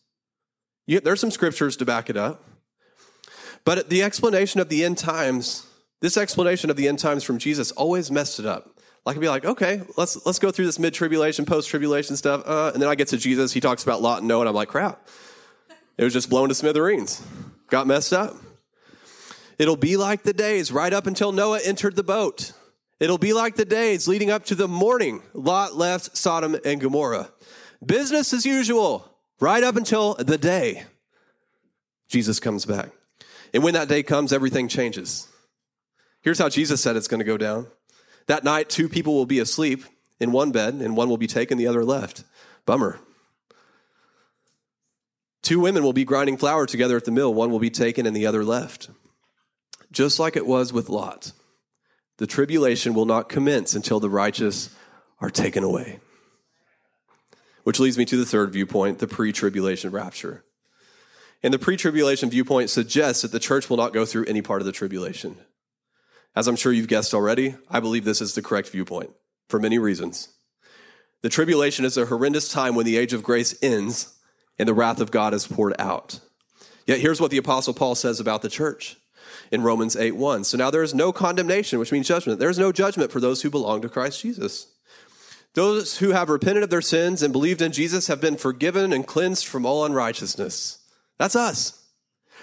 You, 0.87 1.01
there's 1.01 1.19
some 1.19 1.33
scriptures 1.33 1.77
to 1.79 1.85
back 1.85 2.09
it 2.09 2.17
up. 2.17 2.45
But 3.65 3.91
the 3.91 4.05
explanation 4.05 4.61
of 4.61 4.69
the 4.69 4.85
end 4.85 4.99
times, 4.99 5.67
this 6.01 6.17
explanation 6.17 6.71
of 6.71 6.77
the 6.77 6.87
end 6.87 7.01
times 7.01 7.25
from 7.25 7.41
Jesus 7.41 7.73
always 7.73 8.09
messed 8.09 8.39
it 8.39 8.47
up. 8.47 8.71
Like 9.05 9.17
I'd 9.17 9.21
be 9.21 9.29
like, 9.29 9.45
okay, 9.45 9.83
let's 9.97 10.25
let's 10.25 10.39
go 10.39 10.53
through 10.53 10.67
this 10.67 10.79
mid 10.79 10.95
tribulation, 10.95 11.45
post 11.45 11.69
tribulation 11.69 12.17
stuff, 12.17 12.45
uh, 12.47 12.71
and 12.73 12.81
then 12.81 12.89
I 12.89 12.95
get 12.95 13.09
to 13.09 13.17
Jesus. 13.17 13.53
He 13.53 13.59
talks 13.59 13.83
about 13.83 14.01
Lot 14.01 14.21
and 14.21 14.29
Noah, 14.29 14.43
and 14.43 14.49
I'm 14.51 14.55
like, 14.55 14.69
crap, 14.69 15.09
it 15.99 16.05
was 16.05 16.13
just 16.13 16.31
blown 16.31 16.51
to 16.51 16.55
smithereens, 16.55 17.21
got 17.67 17.89
messed 17.89 18.13
up. 18.13 18.37
It'll 19.59 19.75
be 19.75 19.97
like 19.97 20.23
the 20.23 20.33
days 20.33 20.71
right 20.71 20.93
up 20.93 21.09
until 21.09 21.33
Noah 21.33 21.59
entered 21.65 21.97
the 21.97 22.05
boat. 22.05 22.53
It'll 23.01 23.19
be 23.19 23.33
like 23.33 23.57
the 23.57 23.65
days 23.65 24.07
leading 24.07 24.31
up 24.31 24.45
to 24.47 24.55
the 24.55 24.69
morning 24.69 25.23
Lot 25.33 25.75
left 25.75 26.17
Sodom 26.17 26.57
and 26.67 26.81
Gomorrah. 26.81 27.31
Business 27.85 28.35
as 28.35 28.45
usual, 28.45 29.11
right 29.41 29.65
up 29.65 29.77
until 29.77 30.15
the 30.15 30.37
day 30.37 30.85
Jesus 32.09 32.39
comes 32.39 32.67
back. 32.67 32.91
And 33.55 33.65
when 33.65 33.73
that 33.73 33.89
day 33.89 34.03
comes, 34.03 34.35
everything 34.35 34.69
changes. 34.69 35.27
Here's 36.21 36.39
how 36.39 36.51
Jesus 36.51 36.83
said 36.83 36.97
it's 36.97 37.09
going 37.09 37.21
to 37.21 37.25
go 37.25 37.39
down. 37.39 37.69
That 38.27 38.45
night, 38.45 38.69
two 38.69 38.89
people 38.89 39.15
will 39.15 39.27
be 39.27 39.39
asleep 39.39 39.85
in 40.21 40.31
one 40.31 40.53
bed, 40.53 40.75
and 40.75 40.95
one 40.95 41.09
will 41.09 41.17
be 41.17 41.27
taken, 41.27 41.57
the 41.57 41.67
other 41.67 41.85
left. 41.85 42.25
Bummer. 42.67 43.01
Two 45.43 45.59
women 45.59 45.83
will 45.83 45.95
be 45.95 46.05
grinding 46.05 46.37
flour 46.37 46.67
together 46.67 46.99
at 46.99 47.07
the 47.07 47.11
mill, 47.11 47.33
one 47.33 47.51
will 47.51 47.59
be 47.59 47.71
taken, 47.71 48.07
and 48.07 48.15
the 48.15 48.27
other 48.27 48.45
left. 48.45 48.91
Just 49.91 50.19
like 50.19 50.37
it 50.37 50.47
was 50.47 50.71
with 50.73 50.91
Lot 50.91 51.33
the 52.21 52.27
tribulation 52.27 52.93
will 52.93 53.07
not 53.07 53.31
commence 53.31 53.75
until 53.75 53.99
the 53.99 54.11
righteous 54.11 54.69
are 55.21 55.31
taken 55.31 55.65
away. 55.65 56.01
Which 57.65 57.81
leads 57.81 57.97
me 57.97 58.05
to 58.05 58.17
the 58.19 58.27
third 58.27 58.53
viewpoint, 58.53 58.99
the 58.99 59.09
pre 59.09 59.33
tribulation 59.33 59.91
rapture. 59.91 60.45
And 61.43 61.55
the 61.55 61.59
pre 61.59 61.79
tribulation 61.79 62.29
viewpoint 62.29 62.69
suggests 62.69 63.23
that 63.23 63.33
the 63.33 63.41
church 63.41 63.71
will 63.71 63.79
not 63.79 63.95
go 63.95 64.05
through 64.05 64.27
any 64.27 64.43
part 64.43 64.61
of 64.61 64.67
the 64.67 64.73
tribulation. 64.73 65.39
As 66.37 66.47
I'm 66.47 66.57
sure 66.57 66.73
you've 66.73 66.89
guessed 66.89 67.15
already, 67.15 67.55
I 67.71 67.81
believe 67.81 68.05
this 68.05 68.21
is 68.21 68.35
the 68.35 68.43
correct 68.43 68.69
viewpoint 68.69 69.11
for 69.49 69.59
many 69.59 69.79
reasons. 69.79 70.29
The 71.23 71.31
tribulation 71.31 71.87
is 71.87 71.97
a 71.97 72.05
horrendous 72.05 72.51
time 72.51 72.75
when 72.75 72.85
the 72.85 72.99
age 72.99 73.15
of 73.15 73.23
grace 73.23 73.55
ends 73.63 74.15
and 74.59 74.69
the 74.69 74.75
wrath 74.75 75.01
of 75.01 75.11
God 75.11 75.33
is 75.33 75.47
poured 75.47 75.75
out. 75.79 76.21
Yet 76.87 77.01
here's 77.01 77.21
what 77.21 77.31
the 77.31 77.39
apostle 77.39 77.73
Paul 77.73 77.95
says 77.95 78.21
about 78.21 78.43
the 78.43 78.51
church 78.51 78.99
in 79.51 79.63
Romans 79.63 79.97
8 79.97 80.17
1. 80.17 80.45
So 80.45 80.57
now 80.57 80.71
there 80.71 80.83
is 80.83 80.95
no 80.95 81.13
condemnation, 81.13 81.79
which 81.79 81.93
means 81.93 82.09
judgment. 82.09 82.39
There 82.39 82.51
is 82.51 82.59
no 82.59 82.73
judgment 82.73 83.11
for 83.11 83.21
those 83.21 83.43
who 83.43 83.51
belong 83.51 83.83
to 83.83 83.89
Christ 83.89 84.21
Jesus. 84.21 84.69
Those 85.55 85.99
who 85.99 86.11
have 86.11 86.29
repented 86.29 86.63
of 86.63 86.71
their 86.71 86.81
sins 86.81 87.23
and 87.23 87.33
believed 87.33 87.61
in 87.61 87.73
Jesus 87.73 88.07
have 88.07 88.21
been 88.21 88.37
forgiven 88.37 88.93
and 88.93 89.07
cleansed 89.07 89.47
from 89.47 89.67
all 89.67 89.85
unrighteousness. 89.85 90.79
That's 91.19 91.35
us. 91.35 91.85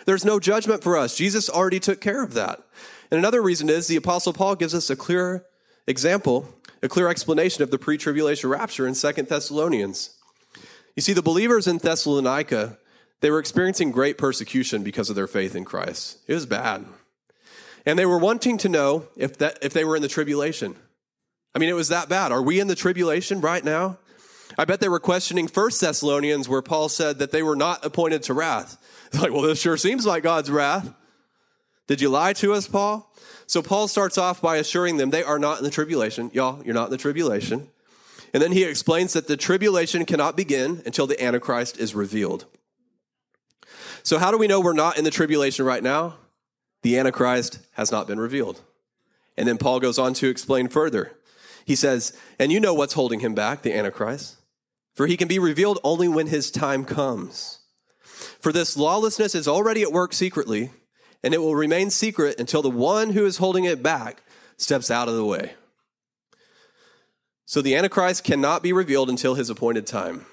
There's 0.06 0.26
no 0.26 0.39
judgment 0.39 0.84
for 0.84 0.98
us. 0.98 1.15
Jesus 1.15 1.50
already 1.50 1.80
took 1.80 2.02
care 2.02 2.24
of 2.24 2.34
that. 2.34 2.62
And 3.10 3.17
another 3.17 3.41
reason 3.41 3.70
is 3.70 3.88
the 3.88 3.96
Apostle 3.96 4.34
Paul 4.34 4.56
gives 4.56 4.76
us 4.76 4.89
a 4.89 4.96
clear 4.96 5.46
example, 5.88 6.54
a 6.84 6.89
clear 6.89 7.08
explanation 7.08 7.63
of 7.63 7.72
the 7.72 7.80
pre 7.80 7.98
tribulation 7.98 8.50
rapture 8.50 8.86
in 8.86 8.96
Second 8.96 9.30
Thessalonians. 9.30 10.17
You 10.96 11.02
see, 11.02 11.13
the 11.13 11.22
believers 11.22 11.67
in 11.67 11.78
Thessalonica, 11.78 12.78
they 13.21 13.32
were 13.32 13.39
experiencing 13.39 13.91
great 13.91 14.17
persecution 14.17 14.84
because 14.84 15.10
of 15.10 15.15
their 15.15 15.27
faith 15.27 15.56
in 15.56 15.65
Christ. 15.65 16.19
It 16.27 16.34
was 16.34 16.45
bad. 16.45 16.86
And 17.86 17.97
they 17.97 18.06
were 18.06 18.19
wanting 18.19 18.58
to 18.60 18.69
know 18.69 19.08
if, 19.15 19.38
that, 19.38 19.58
if 19.62 19.73
they 19.73 19.86
were 19.86 19.95
in 19.95 20.01
the 20.01 20.08
tribulation. 20.08 20.75
I 21.56 21.60
mean, 21.60 21.69
it 21.69 21.73
was 21.73 21.88
that 21.89 22.10
bad. 22.10 22.32
Are 22.32 22.41
we 22.41 22.60
in 22.60 22.67
the 22.67 22.75
tribulation 22.75 23.41
right 23.41 23.63
now? 23.63 23.97
I 24.58 24.65
bet 24.65 24.80
they 24.80 24.89
were 24.89 24.99
questioning 24.99 25.47
First 25.47 25.82
Thessalonians, 25.82 26.47
where 26.47 26.62
Paul 26.62 26.89
said 26.89 27.19
that 27.19 27.32
they 27.32 27.43
were 27.43 27.56
not 27.56 27.86
appointed 27.86 28.23
to 28.23 28.34
wrath. 28.34 28.77
It's 29.08 29.19
like, 29.21 29.32
well, 29.32 29.41
this 29.41 29.62
sure 29.62 29.77
seems 29.77 30.06
like 30.06 30.23
God's 30.23 30.51
wrath. 30.51 30.93
Did 31.88 32.01
you 32.01 32.10
lie 32.10 32.34
to 32.34 32.53
us, 32.53 32.67
Paul? 32.67 33.12
So 33.45 33.62
Paul 33.62 33.88
starts 33.88 34.17
off 34.17 34.41
by 34.41 34.58
assuring 34.58 34.97
them 34.97 35.10
they 35.10 35.23
are 35.23 35.39
not 35.39 35.58
in 35.58 35.63
the 35.63 35.71
tribulation. 35.71 36.30
Y'all, 36.34 36.62
you're 36.65 36.73
not 36.73 36.86
in 36.86 36.91
the 36.91 36.97
tribulation. 36.97 37.69
And 38.34 38.43
then 38.43 38.51
he 38.51 38.65
explains 38.65 39.13
that 39.13 39.27
the 39.27 39.38
tribulation 39.38 40.06
cannot 40.06 40.36
begin 40.36 40.82
until 40.86 41.08
the 41.08 41.21
Antichrist 41.23 41.80
is 41.80 41.95
revealed. 41.95 42.45
So, 44.08 44.20
how 44.20 44.32
do 44.32 44.38
we 44.38 44.48
know 44.48 44.62
we're 44.62 44.72
not 44.72 44.98
in 44.98 45.04
the 45.04 45.12
tribulation 45.12 45.65
right 45.65 45.84
now? 45.84 46.15
The 46.82 46.98
Antichrist 46.98 47.60
has 47.74 47.91
not 47.91 48.08
been 48.08 48.22
revealed. 48.22 48.62
And 49.36 49.46
then 49.46 49.58
Paul 49.58 49.82
goes 49.82 50.00
on 50.00 50.13
to 50.13 50.30
explain 50.30 50.70
further. 50.70 51.12
He 51.65 51.76
says, 51.76 52.17
And 52.39 52.50
you 52.50 52.62
know 52.62 52.74
what's 52.74 52.93
holding 52.93 53.20
him 53.20 53.36
back, 53.36 53.63
the 53.63 53.78
Antichrist, 53.78 54.38
for 54.93 55.08
he 55.08 55.17
can 55.17 55.28
be 55.28 55.39
revealed 55.39 55.80
only 55.84 56.08
when 56.08 56.28
his 56.28 56.50
time 56.50 56.86
comes. 56.86 57.60
For 58.39 58.54
this 58.54 58.78
lawlessness 58.78 59.36
is 59.36 59.46
already 59.46 59.82
at 59.82 59.91
work 59.91 60.13
secretly, 60.13 60.72
and 61.22 61.34
it 61.34 61.41
will 61.41 61.56
remain 61.56 61.89
secret 61.89 62.39
until 62.39 62.62
the 62.62 62.70
one 62.70 63.10
who 63.10 63.26
is 63.26 63.39
holding 63.39 63.65
it 63.65 63.84
back 63.84 64.24
steps 64.56 64.89
out 64.89 65.10
of 65.10 65.15
the 65.15 65.26
way. 65.26 65.52
So 67.46 67.62
the 67.62 67.76
Antichrist 67.76 68.24
cannot 68.24 68.63
be 68.63 68.72
revealed 68.72 69.10
until 69.10 69.36
his 69.36 69.50
appointed 69.50 69.86
time. 69.86 70.26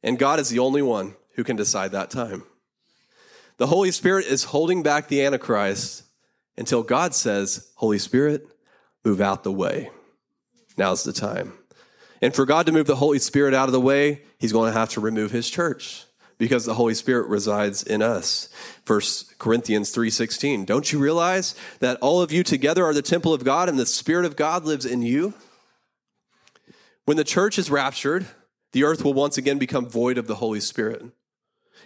And 0.00 0.16
God 0.16 0.38
is 0.38 0.48
the 0.48 0.60
only 0.60 0.80
one 0.80 1.16
who 1.34 1.42
can 1.42 1.56
decide 1.56 1.90
that 1.90 2.10
time. 2.10 2.44
The 3.60 3.66
Holy 3.66 3.90
Spirit 3.90 4.24
is 4.24 4.44
holding 4.44 4.82
back 4.82 5.08
the 5.08 5.22
Antichrist 5.22 6.04
until 6.56 6.82
God 6.82 7.14
says, 7.14 7.70
Holy 7.74 7.98
Spirit, 7.98 8.48
move 9.04 9.20
out 9.20 9.44
the 9.44 9.52
way. 9.52 9.90
Now's 10.78 11.04
the 11.04 11.12
time. 11.12 11.52
And 12.22 12.34
for 12.34 12.46
God 12.46 12.64
to 12.64 12.72
move 12.72 12.86
the 12.86 12.96
Holy 12.96 13.18
Spirit 13.18 13.52
out 13.52 13.68
of 13.68 13.72
the 13.72 13.78
way, 13.80 14.22
he's 14.38 14.52
going 14.52 14.72
to 14.72 14.78
have 14.78 14.88
to 14.90 15.00
remove 15.02 15.30
his 15.30 15.50
church 15.50 16.06
because 16.38 16.64
the 16.64 16.72
Holy 16.72 16.94
Spirit 16.94 17.28
resides 17.28 17.82
in 17.82 18.00
us. 18.00 18.48
First 18.86 19.38
Corinthians 19.38 19.94
3:16. 19.94 20.64
Don't 20.64 20.90
you 20.90 20.98
realize 20.98 21.54
that 21.80 21.98
all 22.00 22.22
of 22.22 22.32
you 22.32 22.42
together 22.42 22.86
are 22.86 22.94
the 22.94 23.02
temple 23.02 23.34
of 23.34 23.44
God 23.44 23.68
and 23.68 23.78
the 23.78 23.84
Spirit 23.84 24.24
of 24.24 24.36
God 24.36 24.64
lives 24.64 24.86
in 24.86 25.02
you? 25.02 25.34
When 27.04 27.18
the 27.18 27.24
church 27.24 27.58
is 27.58 27.70
raptured, 27.70 28.24
the 28.72 28.84
earth 28.84 29.04
will 29.04 29.12
once 29.12 29.36
again 29.36 29.58
become 29.58 29.86
void 29.86 30.16
of 30.16 30.28
the 30.28 30.36
Holy 30.36 30.60
Spirit. 30.60 31.02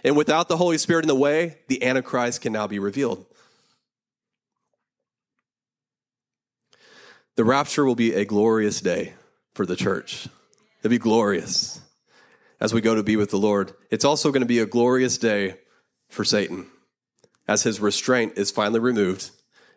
And 0.03 0.17
without 0.17 0.49
the 0.49 0.57
Holy 0.57 0.79
Spirit 0.79 1.05
in 1.05 1.09
the 1.09 1.15
way, 1.15 1.59
the 1.69 1.83
Antichrist 1.85 2.41
can 2.41 2.53
now 2.53 2.67
be 2.67 2.79
revealed. 2.79 3.25
The 7.37 7.45
rapture 7.45 7.85
will 7.85 7.95
be 7.95 8.15
a 8.15 8.25
glorious 8.25 8.81
day 8.81 9.15
for 9.55 9.67
the 9.67 9.77
church. 9.77 10.29
It'll 10.81 10.91
be 10.91 10.99
glorious 10.99 11.81
as 12.61 12.73
we 12.73 12.81
go 12.81 12.95
to 12.95 13.03
be 13.03 13.17
with 13.17 13.31
the 13.31 13.39
Lord. 13.39 13.73
It's 13.91 14.05
also 14.05 14.31
going 14.31 14.43
to 14.43 14.47
be 14.47 14.61
a 14.61 14.67
glorious 14.67 15.19
day 15.19 15.57
for 16.09 16.25
Satan 16.25 16.67
as 17.49 17.63
his 17.63 17.81
restraint 17.81 18.35
is 18.37 18.51
finally 18.51 18.81
removed 18.81 19.31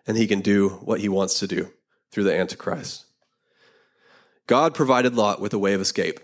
and 0.06 0.18
he 0.18 0.28
can 0.28 0.42
do 0.42 0.70
what 0.70 1.00
he 1.00 1.10
wants 1.10 1.40
to 1.40 1.48
do 1.48 1.72
through 2.12 2.24
the 2.24 2.36
Antichrist. 2.36 3.06
God 4.46 4.74
provided 4.74 5.16
Lot 5.16 5.42
with 5.42 5.54
a 5.54 5.60
way 5.60 5.74
of 5.74 5.82
escape 5.82 6.20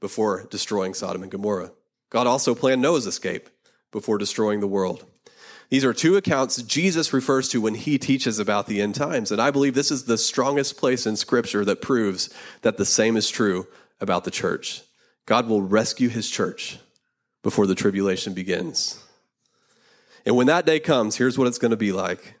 before 0.00 0.46
destroying 0.50 0.92
Sodom 0.92 1.22
and 1.22 1.32
Gomorrah. 1.32 1.72
God 2.14 2.28
also 2.28 2.54
planned 2.54 2.80
Noah's 2.80 3.08
escape 3.08 3.48
before 3.90 4.18
destroying 4.18 4.60
the 4.60 4.68
world. 4.68 5.04
These 5.68 5.84
are 5.84 5.92
two 5.92 6.16
accounts 6.16 6.62
Jesus 6.62 7.12
refers 7.12 7.48
to 7.48 7.60
when 7.60 7.74
he 7.74 7.98
teaches 7.98 8.38
about 8.38 8.68
the 8.68 8.80
end 8.80 8.94
times. 8.94 9.32
And 9.32 9.42
I 9.42 9.50
believe 9.50 9.74
this 9.74 9.90
is 9.90 10.04
the 10.04 10.16
strongest 10.16 10.76
place 10.76 11.06
in 11.06 11.16
Scripture 11.16 11.64
that 11.64 11.82
proves 11.82 12.32
that 12.62 12.76
the 12.76 12.84
same 12.84 13.16
is 13.16 13.28
true 13.28 13.66
about 14.00 14.22
the 14.22 14.30
church. 14.30 14.82
God 15.26 15.48
will 15.48 15.60
rescue 15.60 16.08
his 16.08 16.30
church 16.30 16.78
before 17.42 17.66
the 17.66 17.74
tribulation 17.74 18.32
begins. 18.32 19.02
And 20.24 20.36
when 20.36 20.46
that 20.46 20.66
day 20.66 20.78
comes, 20.78 21.16
here's 21.16 21.36
what 21.36 21.48
it's 21.48 21.58
going 21.58 21.72
to 21.72 21.76
be 21.76 21.90
like. 21.90 22.36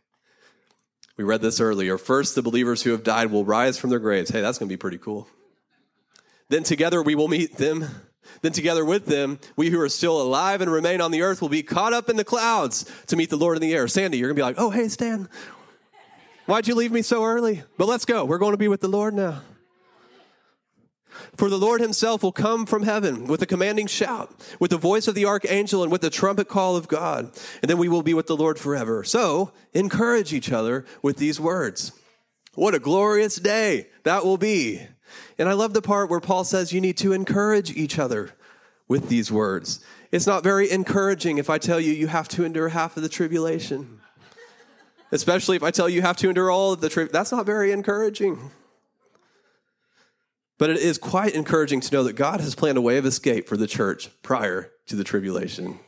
We 1.16 1.24
read 1.24 1.42
this 1.42 1.58
earlier. 1.58 1.98
First, 1.98 2.36
the 2.36 2.42
believers 2.42 2.84
who 2.84 2.92
have 2.92 3.02
died 3.02 3.32
will 3.32 3.44
rise 3.44 3.76
from 3.76 3.90
their 3.90 3.98
graves. 3.98 4.30
Hey, 4.30 4.40
that's 4.40 4.56
going 4.56 4.68
to 4.68 4.72
be 4.72 4.78
pretty 4.78 4.98
cool. 4.98 5.26
Then 6.48 6.62
together 6.62 7.02
we 7.02 7.16
will 7.16 7.26
meet 7.26 7.56
them. 7.56 7.88
Then 8.42 8.52
together 8.52 8.84
with 8.84 9.06
them, 9.06 9.38
we 9.56 9.70
who 9.70 9.80
are 9.80 9.88
still 9.88 10.20
alive 10.20 10.60
and 10.60 10.70
remain 10.70 11.00
on 11.00 11.10
the 11.10 11.22
earth 11.22 11.40
will 11.40 11.48
be 11.48 11.62
caught 11.62 11.92
up 11.92 12.08
in 12.08 12.16
the 12.16 12.24
clouds 12.24 12.84
to 13.06 13.16
meet 13.16 13.30
the 13.30 13.36
Lord 13.36 13.56
in 13.56 13.62
the 13.62 13.74
air. 13.74 13.88
Sandy, 13.88 14.18
you're 14.18 14.28
going 14.28 14.36
to 14.36 14.40
be 14.40 14.44
like, 14.44 14.56
oh, 14.58 14.70
hey, 14.70 14.88
Stan, 14.88 15.28
why'd 16.46 16.68
you 16.68 16.74
leave 16.74 16.92
me 16.92 17.02
so 17.02 17.24
early? 17.24 17.62
But 17.78 17.88
let's 17.88 18.04
go. 18.04 18.24
We're 18.24 18.38
going 18.38 18.52
to 18.52 18.58
be 18.58 18.68
with 18.68 18.80
the 18.80 18.88
Lord 18.88 19.14
now. 19.14 19.42
For 21.36 21.48
the 21.48 21.58
Lord 21.58 21.80
himself 21.80 22.22
will 22.22 22.32
come 22.32 22.66
from 22.66 22.82
heaven 22.82 23.26
with 23.26 23.42
a 23.42 23.46
commanding 23.46 23.86
shout, 23.86 24.34
with 24.58 24.70
the 24.70 24.76
voice 24.76 25.08
of 25.08 25.14
the 25.14 25.26
archangel, 25.26 25.82
and 25.82 25.90
with 25.90 26.00
the 26.00 26.10
trumpet 26.10 26.48
call 26.48 26.76
of 26.76 26.88
God. 26.88 27.30
And 27.62 27.70
then 27.70 27.78
we 27.78 27.88
will 27.88 28.02
be 28.02 28.14
with 28.14 28.26
the 28.26 28.36
Lord 28.36 28.58
forever. 28.58 29.04
So 29.04 29.52
encourage 29.72 30.32
each 30.32 30.52
other 30.52 30.84
with 31.02 31.16
these 31.16 31.40
words. 31.40 31.92
What 32.54 32.74
a 32.74 32.78
glorious 32.78 33.36
day 33.36 33.88
that 34.04 34.24
will 34.24 34.38
be. 34.38 34.86
And 35.38 35.48
I 35.48 35.52
love 35.52 35.74
the 35.74 35.82
part 35.82 36.10
where 36.10 36.20
Paul 36.20 36.44
says 36.44 36.72
you 36.72 36.80
need 36.80 36.96
to 36.98 37.12
encourage 37.12 37.70
each 37.76 37.98
other 37.98 38.32
with 38.88 39.08
these 39.08 39.32
words. 39.32 39.84
It's 40.12 40.26
not 40.26 40.42
very 40.42 40.70
encouraging 40.70 41.38
if 41.38 41.50
I 41.50 41.58
tell 41.58 41.80
you 41.80 41.92
you 41.92 42.06
have 42.06 42.28
to 42.28 42.44
endure 42.44 42.68
half 42.68 42.96
of 42.96 43.02
the 43.02 43.08
tribulation. 43.08 44.00
Especially 45.10 45.56
if 45.56 45.62
I 45.62 45.70
tell 45.70 45.88
you 45.88 45.96
you 45.96 46.02
have 46.02 46.16
to 46.18 46.28
endure 46.28 46.50
all 46.50 46.72
of 46.72 46.80
the 46.80 46.88
tribulation. 46.88 47.12
That's 47.12 47.32
not 47.32 47.46
very 47.46 47.72
encouraging. 47.72 48.50
But 50.56 50.70
it 50.70 50.78
is 50.78 50.98
quite 50.98 51.34
encouraging 51.34 51.80
to 51.80 51.92
know 51.92 52.04
that 52.04 52.12
God 52.12 52.40
has 52.40 52.54
planned 52.54 52.78
a 52.78 52.82
way 52.82 52.96
of 52.96 53.06
escape 53.06 53.48
for 53.48 53.56
the 53.56 53.66
church 53.66 54.10
prior 54.22 54.70
to 54.86 54.96
the 54.96 55.04
tribulation. 55.04 55.80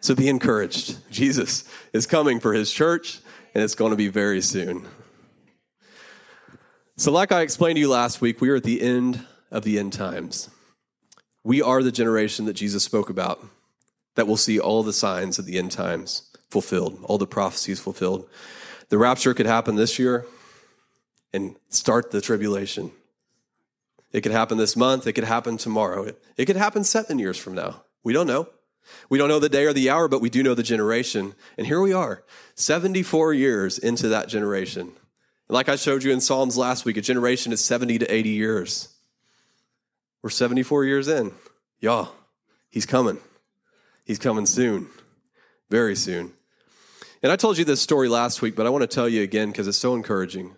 So 0.00 0.14
be 0.14 0.28
encouraged. 0.28 0.96
Jesus 1.10 1.64
is 1.92 2.06
coming 2.06 2.40
for 2.40 2.54
his 2.54 2.72
church, 2.72 3.20
and 3.54 3.62
it's 3.62 3.74
going 3.74 3.90
to 3.90 3.96
be 3.96 4.08
very 4.08 4.40
soon. 4.40 4.86
So, 6.98 7.12
like 7.12 7.30
I 7.30 7.42
explained 7.42 7.76
to 7.76 7.80
you 7.80 7.88
last 7.88 8.20
week, 8.20 8.40
we 8.40 8.48
are 8.48 8.56
at 8.56 8.64
the 8.64 8.82
end 8.82 9.24
of 9.52 9.62
the 9.62 9.78
end 9.78 9.92
times. 9.92 10.50
We 11.44 11.62
are 11.62 11.80
the 11.80 11.92
generation 11.92 12.46
that 12.46 12.54
Jesus 12.54 12.82
spoke 12.82 13.08
about 13.08 13.38
that 14.16 14.26
will 14.26 14.36
see 14.36 14.58
all 14.58 14.82
the 14.82 14.92
signs 14.92 15.38
of 15.38 15.44
the 15.46 15.58
end 15.58 15.70
times 15.70 16.28
fulfilled, 16.50 16.98
all 17.04 17.16
the 17.16 17.24
prophecies 17.24 17.78
fulfilled. 17.78 18.28
The 18.88 18.98
rapture 18.98 19.32
could 19.32 19.46
happen 19.46 19.76
this 19.76 20.00
year 20.00 20.26
and 21.32 21.54
start 21.68 22.10
the 22.10 22.20
tribulation. 22.20 22.90
It 24.10 24.22
could 24.22 24.32
happen 24.32 24.58
this 24.58 24.74
month. 24.74 25.06
It 25.06 25.12
could 25.12 25.22
happen 25.22 25.56
tomorrow. 25.56 26.02
It, 26.02 26.20
it 26.36 26.46
could 26.46 26.56
happen 26.56 26.82
seven 26.82 27.20
years 27.20 27.38
from 27.38 27.54
now. 27.54 27.84
We 28.02 28.12
don't 28.12 28.26
know. 28.26 28.48
We 29.08 29.18
don't 29.18 29.28
know 29.28 29.38
the 29.38 29.48
day 29.48 29.66
or 29.66 29.72
the 29.72 29.88
hour, 29.88 30.08
but 30.08 30.20
we 30.20 30.30
do 30.30 30.42
know 30.42 30.54
the 30.54 30.64
generation. 30.64 31.36
And 31.56 31.64
here 31.64 31.80
we 31.80 31.92
are, 31.92 32.24
74 32.56 33.34
years 33.34 33.78
into 33.78 34.08
that 34.08 34.28
generation. 34.28 34.94
Like 35.48 35.68
I 35.68 35.76
showed 35.76 36.02
you 36.02 36.12
in 36.12 36.20
Psalms 36.20 36.58
last 36.58 36.84
week, 36.84 36.96
a 36.98 37.00
generation 37.00 37.52
is 37.52 37.64
70 37.64 38.00
to 38.00 38.14
80 38.14 38.28
years. 38.28 38.88
We're 40.22 40.30
74 40.30 40.84
years 40.84 41.08
in. 41.08 41.32
Y'all, 41.80 42.10
he's 42.70 42.84
coming. 42.84 43.18
He's 44.04 44.18
coming 44.18 44.46
soon, 44.46 44.88
very 45.70 45.96
soon. 45.96 46.32
And 47.22 47.32
I 47.32 47.36
told 47.36 47.56
you 47.56 47.64
this 47.64 47.80
story 47.80 48.08
last 48.08 48.42
week, 48.42 48.56
but 48.56 48.66
I 48.66 48.70
want 48.70 48.82
to 48.82 48.94
tell 48.94 49.08
you 49.08 49.22
again 49.22 49.50
because 49.50 49.66
it's 49.66 49.78
so 49.78 49.94
encouraging. 49.94 50.54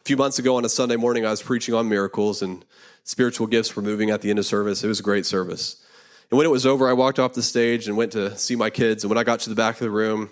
A 0.00 0.04
few 0.04 0.16
months 0.16 0.38
ago 0.38 0.56
on 0.56 0.64
a 0.64 0.68
Sunday 0.68 0.96
morning, 0.96 1.26
I 1.26 1.30
was 1.30 1.42
preaching 1.42 1.74
on 1.74 1.88
miracles 1.88 2.42
and 2.42 2.64
spiritual 3.04 3.46
gifts 3.46 3.76
were 3.76 3.82
moving 3.82 4.10
at 4.10 4.22
the 4.22 4.30
end 4.30 4.38
of 4.38 4.46
service. 4.46 4.82
It 4.82 4.88
was 4.88 5.00
a 5.00 5.04
great 5.04 5.26
service. 5.26 5.84
And 6.30 6.38
when 6.38 6.46
it 6.46 6.50
was 6.50 6.64
over, 6.64 6.88
I 6.88 6.92
walked 6.94 7.18
off 7.18 7.34
the 7.34 7.42
stage 7.42 7.86
and 7.86 7.96
went 7.96 8.12
to 8.12 8.36
see 8.38 8.56
my 8.56 8.70
kids. 8.70 9.04
And 9.04 9.10
when 9.10 9.18
I 9.18 9.24
got 9.24 9.40
to 9.40 9.50
the 9.50 9.54
back 9.54 9.74
of 9.74 9.80
the 9.80 9.90
room, 9.90 10.30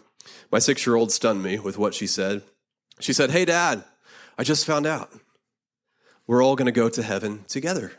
my 0.51 0.59
six 0.59 0.87
year 0.87 0.97
old 0.97 1.13
stunned 1.13 1.43
me 1.43 1.59
with 1.59 1.77
what 1.77 1.95
she 1.95 2.07
said. 2.07 2.43
She 2.99 3.13
said, 3.13 3.31
Hey, 3.31 3.45
dad, 3.45 3.85
I 4.41 4.43
just 4.43 4.65
found 4.65 4.87
out. 4.87 5.13
We're 6.27 6.43
all 6.43 6.57
going 6.57 6.65
to 6.65 6.73
go 6.73 6.89
to 6.89 7.03
heaven 7.03 7.45
together. 7.47 7.93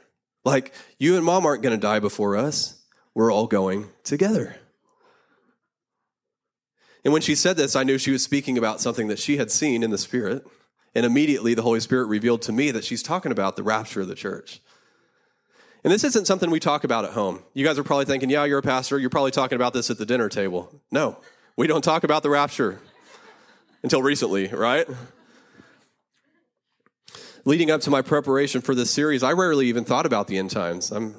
Like, 0.43 0.73
you 0.97 1.15
and 1.15 1.23
mom 1.23 1.45
aren't 1.45 1.61
going 1.61 1.79
to 1.79 1.79
die 1.79 1.99
before 1.99 2.35
us. 2.35 2.81
We're 3.13 3.31
all 3.31 3.45
going 3.45 3.91
together. 4.03 4.55
And 7.03 7.13
when 7.13 7.21
she 7.21 7.35
said 7.35 7.57
this, 7.57 7.75
I 7.75 7.83
knew 7.83 7.99
she 7.99 8.09
was 8.09 8.23
speaking 8.23 8.57
about 8.57 8.81
something 8.81 9.07
that 9.09 9.19
she 9.19 9.37
had 9.37 9.51
seen 9.51 9.83
in 9.83 9.91
the 9.91 9.99
Spirit. 9.99 10.43
And 10.95 11.05
immediately 11.05 11.53
the 11.53 11.61
Holy 11.61 11.79
Spirit 11.79 12.07
revealed 12.07 12.41
to 12.41 12.51
me 12.51 12.71
that 12.71 12.85
she's 12.85 13.03
talking 13.03 13.31
about 13.31 13.55
the 13.55 13.61
rapture 13.61 14.01
of 14.01 14.07
the 14.07 14.15
church. 14.15 14.61
And 15.83 15.93
this 15.93 16.03
isn't 16.03 16.25
something 16.25 16.49
we 16.49 16.59
talk 16.59 16.83
about 16.83 17.05
at 17.05 17.11
home. 17.11 17.43
You 17.53 17.63
guys 17.63 17.77
are 17.77 17.83
probably 17.83 18.05
thinking, 18.05 18.31
yeah, 18.31 18.45
you're 18.45 18.57
a 18.57 18.63
pastor. 18.63 18.97
You're 18.97 19.11
probably 19.11 19.29
talking 19.29 19.57
about 19.57 19.73
this 19.73 19.91
at 19.91 19.99
the 19.99 20.07
dinner 20.07 20.27
table. 20.27 20.81
No, 20.89 21.19
we 21.55 21.67
don't 21.67 21.83
talk 21.83 22.03
about 22.03 22.23
the 22.23 22.31
rapture 22.31 22.79
until 23.83 24.01
recently, 24.01 24.47
right? 24.47 24.87
Leading 27.45 27.71
up 27.71 27.81
to 27.81 27.89
my 27.89 28.01
preparation 28.01 28.61
for 28.61 28.75
this 28.75 28.91
series, 28.91 29.23
I 29.23 29.31
rarely 29.33 29.67
even 29.67 29.83
thought 29.83 30.05
about 30.05 30.27
the 30.27 30.37
end 30.37 30.51
times. 30.51 30.91
I'm, 30.91 31.15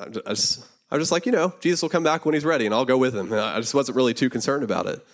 I 0.00 0.32
just, 0.32 0.64
I'm 0.90 0.98
just 0.98 1.12
like, 1.12 1.26
you 1.26 1.32
know, 1.32 1.52
Jesus 1.60 1.82
will 1.82 1.90
come 1.90 2.04
back 2.04 2.24
when 2.24 2.34
he's 2.34 2.44
ready 2.44 2.64
and 2.64 2.74
I'll 2.74 2.86
go 2.86 2.96
with 2.96 3.14
him. 3.14 3.32
I 3.32 3.60
just 3.60 3.74
wasn't 3.74 3.96
really 3.96 4.14
too 4.14 4.30
concerned 4.30 4.64
about 4.64 4.86
it. 4.86 5.04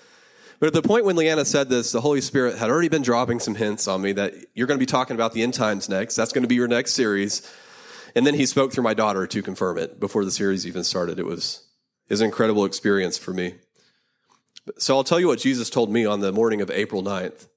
But 0.61 0.69
at 0.69 0.73
the 0.73 0.83
point 0.83 1.05
when 1.05 1.17
Leanna 1.17 1.45
said 1.45 1.69
this, 1.69 1.91
the 1.91 2.01
Holy 2.01 2.21
Spirit 2.21 2.57
had 2.57 2.71
already 2.71 2.89
been 2.89 3.03
dropping 3.03 3.41
some 3.41 3.57
hints 3.57 3.89
on 3.89 4.01
me 4.01 4.13
that 4.13 4.35
you're 4.55 4.69
going 4.69 4.79
to 4.79 4.83
be 4.83 4.87
talking 4.87 5.17
about 5.17 5.33
the 5.33 5.43
end 5.43 5.55
times 5.55 5.89
next. 5.89 6.15
That's 6.15 6.33
going 6.33 6.43
to 6.43 6.49
be 6.49 6.55
your 6.55 6.69
next 6.69 6.95
series. 6.95 7.51
And 8.15 8.25
then 8.25 8.35
he 8.35 8.47
spoke 8.47 8.73
through 8.73 8.85
my 8.85 8.95
daughter 8.95 9.27
to 9.27 9.43
confirm 9.43 9.77
it 9.79 9.99
before 9.99 10.25
the 10.25 10.31
series 10.31 10.67
even 10.67 10.85
started. 10.85 11.19
It 11.19 11.27
was, 11.27 11.67
it 12.09 12.13
was 12.13 12.21
an 12.21 12.27
incredible 12.27 12.65
experience 12.65 13.19
for 13.19 13.33
me. 13.33 13.57
So 14.79 14.97
I'll 14.97 15.05
tell 15.05 15.19
you 15.19 15.27
what 15.27 15.41
Jesus 15.41 15.69
told 15.69 15.91
me 15.91 16.07
on 16.07 16.21
the 16.21 16.33
morning 16.33 16.61
of 16.61 16.71
April 16.71 17.03
9th. 17.03 17.49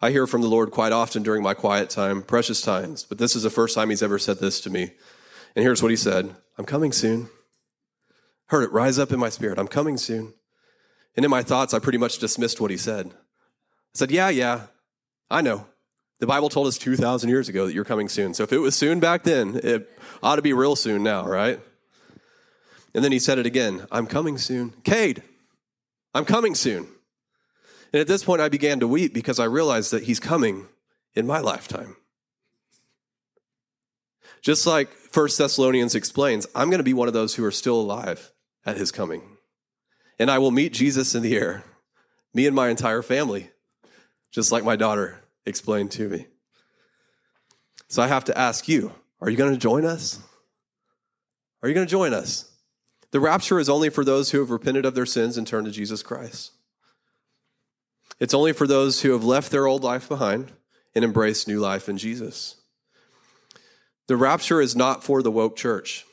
I 0.00 0.10
hear 0.10 0.26
from 0.26 0.42
the 0.42 0.48
Lord 0.48 0.70
quite 0.70 0.92
often 0.92 1.22
during 1.22 1.42
my 1.42 1.54
quiet 1.54 1.88
time, 1.90 2.22
precious 2.22 2.60
times, 2.60 3.04
but 3.04 3.18
this 3.18 3.34
is 3.34 3.42
the 3.42 3.50
first 3.50 3.74
time 3.74 3.90
he's 3.90 4.02
ever 4.02 4.18
said 4.18 4.38
this 4.38 4.60
to 4.62 4.70
me. 4.70 4.90
And 5.56 5.62
here's 5.62 5.82
what 5.82 5.90
he 5.90 5.96
said 5.96 6.34
I'm 6.58 6.64
coming 6.64 6.92
soon. 6.92 7.28
Heard 8.46 8.64
it 8.64 8.72
rise 8.72 8.98
up 8.98 9.12
in 9.12 9.18
my 9.18 9.28
spirit. 9.30 9.58
I'm 9.58 9.68
coming 9.68 9.96
soon. 9.96 10.34
And 11.16 11.24
in 11.24 11.30
my 11.30 11.42
thoughts, 11.42 11.72
I 11.72 11.78
pretty 11.78 11.98
much 11.98 12.18
dismissed 12.18 12.60
what 12.60 12.70
he 12.70 12.76
said. 12.76 13.06
I 13.06 13.10
said, 13.94 14.10
Yeah, 14.10 14.28
yeah, 14.28 14.66
I 15.30 15.40
know. 15.40 15.66
The 16.20 16.26
Bible 16.26 16.48
told 16.48 16.66
us 16.66 16.78
2,000 16.78 17.28
years 17.28 17.48
ago 17.48 17.66
that 17.66 17.74
you're 17.74 17.84
coming 17.84 18.08
soon. 18.08 18.34
So 18.34 18.44
if 18.44 18.52
it 18.52 18.58
was 18.58 18.76
soon 18.76 19.00
back 19.00 19.24
then, 19.24 19.60
it 19.62 19.90
ought 20.22 20.36
to 20.36 20.42
be 20.42 20.52
real 20.52 20.76
soon 20.76 21.02
now, 21.02 21.26
right? 21.26 21.60
And 22.94 23.04
then 23.04 23.12
he 23.12 23.18
said 23.18 23.38
it 23.38 23.46
again 23.46 23.86
I'm 23.90 24.06
coming 24.06 24.38
soon. 24.38 24.72
Cade, 24.84 25.22
I'm 26.14 26.24
coming 26.24 26.54
soon. 26.54 26.86
And 27.94 28.00
at 28.00 28.08
this 28.08 28.24
point, 28.24 28.40
I 28.42 28.48
began 28.48 28.80
to 28.80 28.88
weep 28.88 29.14
because 29.14 29.38
I 29.38 29.44
realized 29.44 29.92
that 29.92 30.02
he's 30.02 30.18
coming 30.18 30.66
in 31.14 31.28
my 31.28 31.38
lifetime. 31.38 31.94
Just 34.42 34.66
like 34.66 34.90
First 34.90 35.38
Thessalonians 35.38 35.94
explains, 35.94 36.44
I'm 36.56 36.70
going 36.70 36.78
to 36.78 36.82
be 36.82 36.92
one 36.92 37.06
of 37.06 37.14
those 37.14 37.36
who 37.36 37.44
are 37.44 37.52
still 37.52 37.80
alive 37.80 38.32
at 38.66 38.76
his 38.76 38.90
coming. 38.90 39.22
And 40.18 40.28
I 40.28 40.38
will 40.38 40.50
meet 40.50 40.72
Jesus 40.72 41.14
in 41.14 41.22
the 41.22 41.36
air, 41.36 41.62
me 42.34 42.48
and 42.48 42.56
my 42.56 42.68
entire 42.68 43.00
family, 43.00 43.50
just 44.32 44.50
like 44.50 44.64
my 44.64 44.74
daughter 44.74 45.20
explained 45.46 45.92
to 45.92 46.08
me. 46.08 46.26
So 47.86 48.02
I 48.02 48.08
have 48.08 48.24
to 48.24 48.36
ask 48.36 48.66
you 48.66 48.90
are 49.20 49.30
you 49.30 49.36
going 49.36 49.52
to 49.52 49.56
join 49.56 49.84
us? 49.84 50.18
Are 51.62 51.68
you 51.68 51.76
going 51.76 51.86
to 51.86 51.90
join 51.92 52.12
us? 52.12 52.50
The 53.12 53.20
rapture 53.20 53.60
is 53.60 53.68
only 53.68 53.88
for 53.88 54.04
those 54.04 54.32
who 54.32 54.40
have 54.40 54.50
repented 54.50 54.84
of 54.84 54.96
their 54.96 55.06
sins 55.06 55.38
and 55.38 55.46
turned 55.46 55.66
to 55.66 55.70
Jesus 55.70 56.02
Christ. 56.02 56.50
It's 58.24 58.32
only 58.32 58.54
for 58.54 58.66
those 58.66 59.02
who 59.02 59.12
have 59.12 59.22
left 59.22 59.50
their 59.50 59.66
old 59.66 59.84
life 59.84 60.08
behind 60.08 60.50
and 60.94 61.04
embraced 61.04 61.46
new 61.46 61.60
life 61.60 61.90
in 61.90 61.98
Jesus. 61.98 62.56
The 64.06 64.16
rapture 64.16 64.62
is 64.62 64.74
not 64.74 65.04
for 65.04 65.22
the 65.22 65.30
woke 65.30 65.56
church. 65.56 66.06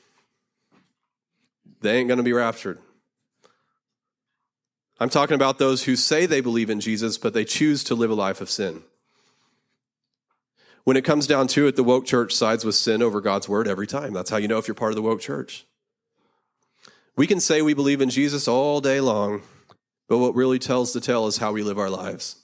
They 1.80 1.96
ain't 1.96 2.10
going 2.10 2.18
to 2.18 2.24
be 2.24 2.34
raptured. 2.34 2.80
I'm 5.00 5.08
talking 5.08 5.36
about 5.36 5.58
those 5.58 5.86
who 5.86 5.96
say 5.96 6.26
they 6.26 6.42
believe 6.42 6.70
in 6.70 6.82
Jesus, 6.82 7.18
but 7.18 7.34
they 7.34 7.46
choose 7.46 7.82
to 7.86 7.96
live 7.96 8.12
a 8.12 8.14
life 8.14 8.42
of 8.42 8.50
sin. 8.50 8.84
When 10.84 10.98
it 10.98 11.06
comes 11.06 11.28
down 11.28 11.48
to 11.48 11.66
it, 11.68 11.78
the 11.78 11.82
woke 11.82 12.06
church 12.06 12.34
sides 12.34 12.66
with 12.66 12.76
sin 12.76 13.02
over 13.02 13.22
God's 13.22 13.48
word 13.48 13.70
every 13.70 13.88
time. 13.88 14.12
That's 14.12 14.30
how 14.32 14.36
you 14.36 14.50
know 14.50 14.58
if 14.58 14.68
you're 14.68 14.76
part 14.76 14.92
of 14.92 14.98
the 14.98 15.02
woke 15.02 15.22
church. 15.22 15.66
We 17.16 17.26
can 17.26 17.40
say 17.40 17.62
we 17.62 17.74
believe 17.74 18.02
in 18.02 18.10
Jesus 18.10 18.50
all 18.50 18.82
day 18.82 19.00
long, 19.00 19.44
but 20.12 20.18
what 20.18 20.36
really 20.36 20.60
tells 20.60 20.92
the 20.92 21.00
tale 21.00 21.26
is 21.28 21.38
how 21.38 21.54
we 21.54 21.64
live 21.64 21.80
our 21.80 21.90
lives. 21.90 22.36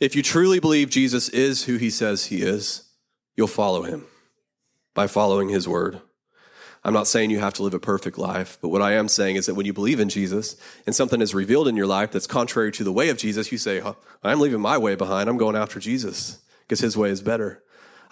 If 0.00 0.16
you 0.16 0.22
truly 0.22 0.58
believe 0.58 0.88
Jesus 0.88 1.28
is 1.28 1.64
who 1.64 1.76
he 1.76 1.90
says 1.90 2.24
he 2.24 2.40
is, 2.40 2.84
you'll 3.36 3.46
follow 3.46 3.82
him 3.82 4.06
by 4.94 5.06
following 5.06 5.50
his 5.50 5.68
word. 5.68 6.00
I'm 6.82 6.94
not 6.94 7.06
saying 7.06 7.28
you 7.28 7.40
have 7.40 7.52
to 7.52 7.62
live 7.62 7.74
a 7.74 7.78
perfect 7.78 8.16
life, 8.16 8.56
but 8.62 8.70
what 8.70 8.80
I 8.80 8.94
am 8.94 9.06
saying 9.06 9.36
is 9.36 9.44
that 9.44 9.54
when 9.54 9.66
you 9.66 9.74
believe 9.74 10.00
in 10.00 10.08
Jesus 10.08 10.56
and 10.86 10.96
something 10.96 11.20
is 11.20 11.34
revealed 11.34 11.68
in 11.68 11.76
your 11.76 11.86
life 11.86 12.10
that's 12.10 12.26
contrary 12.26 12.72
to 12.72 12.84
the 12.84 12.90
way 12.90 13.10
of 13.10 13.18
Jesus, 13.18 13.52
you 13.52 13.58
say, 13.58 13.82
I'm 14.22 14.40
leaving 14.40 14.62
my 14.62 14.78
way 14.78 14.94
behind. 14.94 15.28
I'm 15.28 15.36
going 15.36 15.56
after 15.56 15.78
Jesus 15.78 16.38
because 16.62 16.80
his 16.80 16.96
way 16.96 17.10
is 17.10 17.20
better. 17.20 17.62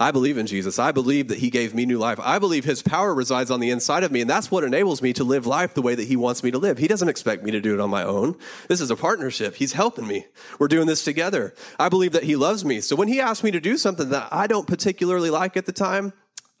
I 0.01 0.11
believe 0.11 0.37
in 0.37 0.47
Jesus. 0.47 0.79
I 0.79 0.93
believe 0.93 1.27
that 1.27 1.39
he 1.39 1.49
gave 1.49 1.75
me 1.75 1.85
new 1.85 1.97
life. 1.97 2.21
I 2.21 2.39
believe 2.39 2.63
his 2.63 2.81
power 2.81 3.13
resides 3.13 3.51
on 3.51 3.59
the 3.59 3.69
inside 3.69 4.03
of 4.03 4.11
me, 4.13 4.21
and 4.21 4.29
that's 4.29 4.49
what 4.49 4.63
enables 4.63 5.01
me 5.01 5.11
to 5.13 5.25
live 5.25 5.45
life 5.45 5.73
the 5.73 5.81
way 5.81 5.93
that 5.93 6.07
he 6.07 6.15
wants 6.15 6.41
me 6.41 6.51
to 6.51 6.57
live. 6.57 6.77
He 6.77 6.87
doesn't 6.87 7.09
expect 7.09 7.43
me 7.43 7.51
to 7.51 7.59
do 7.59 7.73
it 7.73 7.81
on 7.81 7.89
my 7.89 8.03
own. 8.03 8.37
This 8.69 8.79
is 8.79 8.91
a 8.91 8.95
partnership. 8.95 9.55
He's 9.55 9.73
helping 9.73 10.07
me. 10.07 10.25
We're 10.57 10.69
doing 10.69 10.87
this 10.87 11.03
together. 11.03 11.53
I 11.77 11.89
believe 11.89 12.13
that 12.13 12.23
he 12.23 12.37
loves 12.37 12.63
me. 12.63 12.79
So 12.79 12.95
when 12.95 13.09
he 13.09 13.19
asks 13.19 13.43
me 13.43 13.51
to 13.51 13.59
do 13.59 13.77
something 13.77 14.09
that 14.09 14.29
I 14.31 14.47
don't 14.47 14.67
particularly 14.67 15.29
like 15.29 15.57
at 15.57 15.65
the 15.65 15.73
time, 15.73 16.13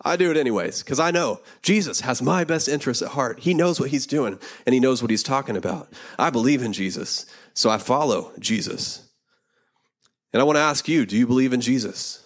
I 0.03 0.17
do 0.17 0.31
it 0.31 0.37
anyways 0.37 0.81
because 0.83 0.99
I 0.99 1.11
know 1.11 1.41
Jesus 1.61 2.01
has 2.01 2.21
my 2.21 2.43
best 2.43 2.67
interests 2.67 3.03
at 3.03 3.09
heart. 3.09 3.39
He 3.39 3.53
knows 3.53 3.79
what 3.79 3.89
he's 3.89 4.05
doing 4.05 4.39
and 4.65 4.73
he 4.73 4.79
knows 4.79 5.01
what 5.01 5.11
he's 5.11 5.23
talking 5.23 5.57
about. 5.57 5.91
I 6.17 6.29
believe 6.29 6.61
in 6.61 6.73
Jesus, 6.73 7.25
so 7.53 7.69
I 7.69 7.77
follow 7.77 8.31
Jesus. 8.39 9.09
And 10.31 10.41
I 10.41 10.45
want 10.45 10.57
to 10.57 10.61
ask 10.61 10.87
you 10.87 11.05
do 11.05 11.17
you 11.17 11.27
believe 11.27 11.53
in 11.53 11.61
Jesus? 11.61 12.25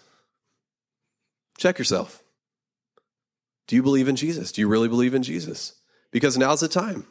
Check 1.57 1.77
yourself. 1.77 2.23
Do 3.67 3.75
you 3.75 3.83
believe 3.83 4.07
in 4.07 4.15
Jesus? 4.15 4.51
Do 4.51 4.61
you 4.61 4.67
really 4.67 4.87
believe 4.87 5.13
in 5.13 5.23
Jesus? 5.23 5.73
Because 6.11 6.37
now's 6.37 6.59
the 6.59 6.67
time. 6.67 7.07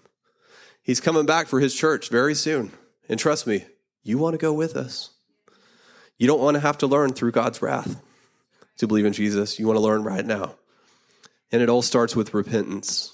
He's 0.83 1.01
coming 1.01 1.27
back 1.27 1.47
for 1.47 1.61
his 1.61 1.75
church 1.75 2.09
very 2.09 2.35
soon. 2.35 2.73
And 3.09 3.19
trust 3.19 3.47
me, 3.47 3.65
you 4.03 4.19
want 4.19 4.35
to 4.35 4.39
go 4.39 4.53
with 4.53 4.77
us. 4.77 5.11
You 6.19 6.27
don't 6.27 6.41
want 6.41 6.55
to 6.55 6.61
have 6.61 6.79
to 6.79 6.87
learn 6.87 7.13
through 7.13 7.33
God's 7.33 7.63
wrath 7.63 8.01
to 8.79 8.87
believe 8.87 9.07
in 9.07 9.13
Jesus. 9.13 9.59
You 9.59 9.67
want 9.67 9.77
to 9.77 9.83
learn 9.83 10.03
right 10.03 10.25
now. 10.25 10.55
And 11.51 11.63
it 11.63 11.69
all 11.69 11.83
starts 11.83 12.17
with 12.17 12.35
repentance. 12.35 13.13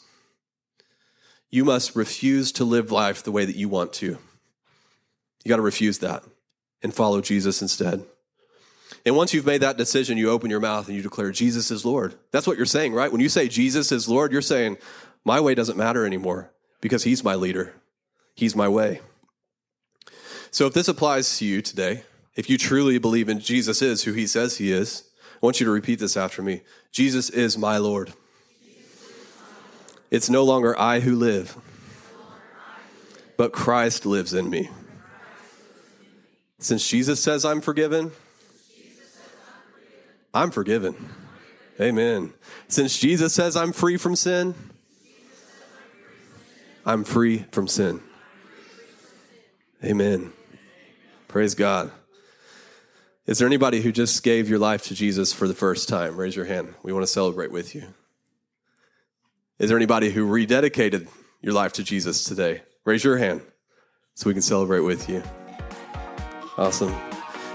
You 1.51 1.65
must 1.65 1.97
refuse 1.97 2.53
to 2.53 2.65
live 2.65 2.91
life 2.91 3.23
the 3.23 3.33
way 3.33 3.45
that 3.45 3.57
you 3.57 3.69
want 3.69 3.93
to. 3.95 4.19
You 5.45 5.49
got 5.49 5.57
to 5.57 5.63
refuse 5.63 5.99
that 5.99 6.25
and 6.83 6.95
follow 6.95 7.21
Jesus 7.21 7.63
instead. 7.63 8.05
And 9.09 9.17
once 9.17 9.33
you've 9.33 9.47
made 9.47 9.63
that 9.63 9.79
decision, 9.79 10.19
you 10.19 10.29
open 10.29 10.51
your 10.51 10.61
mouth 10.61 10.87
and 10.87 10.95
you 10.95 11.03
declare, 11.03 11.31
Jesus 11.31 11.71
is 11.71 11.83
Lord. 11.83 12.15
That's 12.31 12.47
what 12.47 12.59
you're 12.59 12.67
saying, 12.67 12.93
right? 12.93 13.11
When 13.11 13.23
you 13.23 13.31
say 13.31 13.49
Jesus 13.49 13.91
is 13.91 14.07
Lord, 14.07 14.33
you're 14.33 14.43
saying, 14.43 14.77
my 15.25 15.41
way 15.41 15.55
doesn't 15.55 15.79
matter 15.79 16.05
anymore 16.05 16.53
because 16.83 17.05
He's 17.05 17.25
my 17.25 17.35
leader, 17.35 17.73
He's 18.35 18.55
my 18.55 18.69
way. 18.69 19.01
So 20.51 20.67
if 20.67 20.75
this 20.75 20.89
applies 20.89 21.39
to 21.39 21.47
you 21.47 21.63
today, 21.63 22.03
if 22.37 22.51
you 22.51 22.59
truly 22.59 22.99
believe 22.99 23.31
in 23.31 23.41
Jesus 23.41 23.81
is 23.81 24.03
who 24.03 24.13
He 24.13 24.27
says 24.27 24.59
He 24.59 24.73
is, 24.73 25.09
I 25.43 25.47
want 25.47 25.59
you 25.59 25.65
to 25.65 25.73
repeat 25.73 26.01
this 26.01 26.15
after 26.15 26.43
me 26.43 26.61
Jesus 26.93 27.31
is 27.31 27.57
my 27.57 27.79
Lord. 27.79 28.13
It's 30.11 30.29
no 30.29 30.45
longer 30.45 30.79
I 30.79 31.01
who 31.01 31.17
live, 31.17 31.57
but 33.39 33.55
Christ 33.55 34.05
lives 34.05 34.35
in 34.35 34.51
me. 34.51 34.69
Since 36.59 36.87
Jesus 36.87 37.23
says 37.23 37.47
I'm 37.47 37.63
forgiven, 37.63 38.13
I'm 40.33 40.51
forgiven. 40.51 40.95
Amen. 41.81 42.35
Since 42.69 42.99
Jesus 42.99 43.35
says 43.35 43.57
I'm 43.57 43.73
free 43.73 43.97
from 43.97 44.17
sin, 44.17 44.55
I'm 46.85 47.05
free 47.05 47.45
from 47.53 47.69
sin. 47.69 48.01
Amen. 49.85 50.33
Praise 51.29 51.55
God. 51.55 51.93
Is 53.27 53.39
there 53.39 53.47
anybody 53.47 53.83
who 53.83 53.93
just 53.93 54.23
gave 54.23 54.49
your 54.49 54.59
life 54.59 54.85
to 54.85 54.95
Jesus 54.95 55.33
for 55.33 55.47
the 55.47 55.55
first 55.55 55.89
time? 55.89 56.17
Raise 56.17 56.35
your 56.35 56.47
hand. 56.47 56.75
We 56.83 56.93
want 56.93 57.03
to 57.03 57.13
celebrate 57.13 57.53
with 57.53 57.75
you. 57.75 57.85
Is 59.59 59.69
there 59.69 59.77
anybody 59.77 60.11
who 60.11 60.27
rededicated 60.27 61.09
your 61.43 61.53
life 61.53 61.75
to 61.75 61.85
Jesus 61.85 62.25
today? 62.25 62.63
Raise 62.85 63.05
your 63.05 63.19
hand 63.19 63.43
so 64.15 64.29
we 64.29 64.33
can 64.33 64.43
celebrate 64.43 64.81
with 64.81 65.09
you. 65.09 65.23
Awesome. 66.57 66.95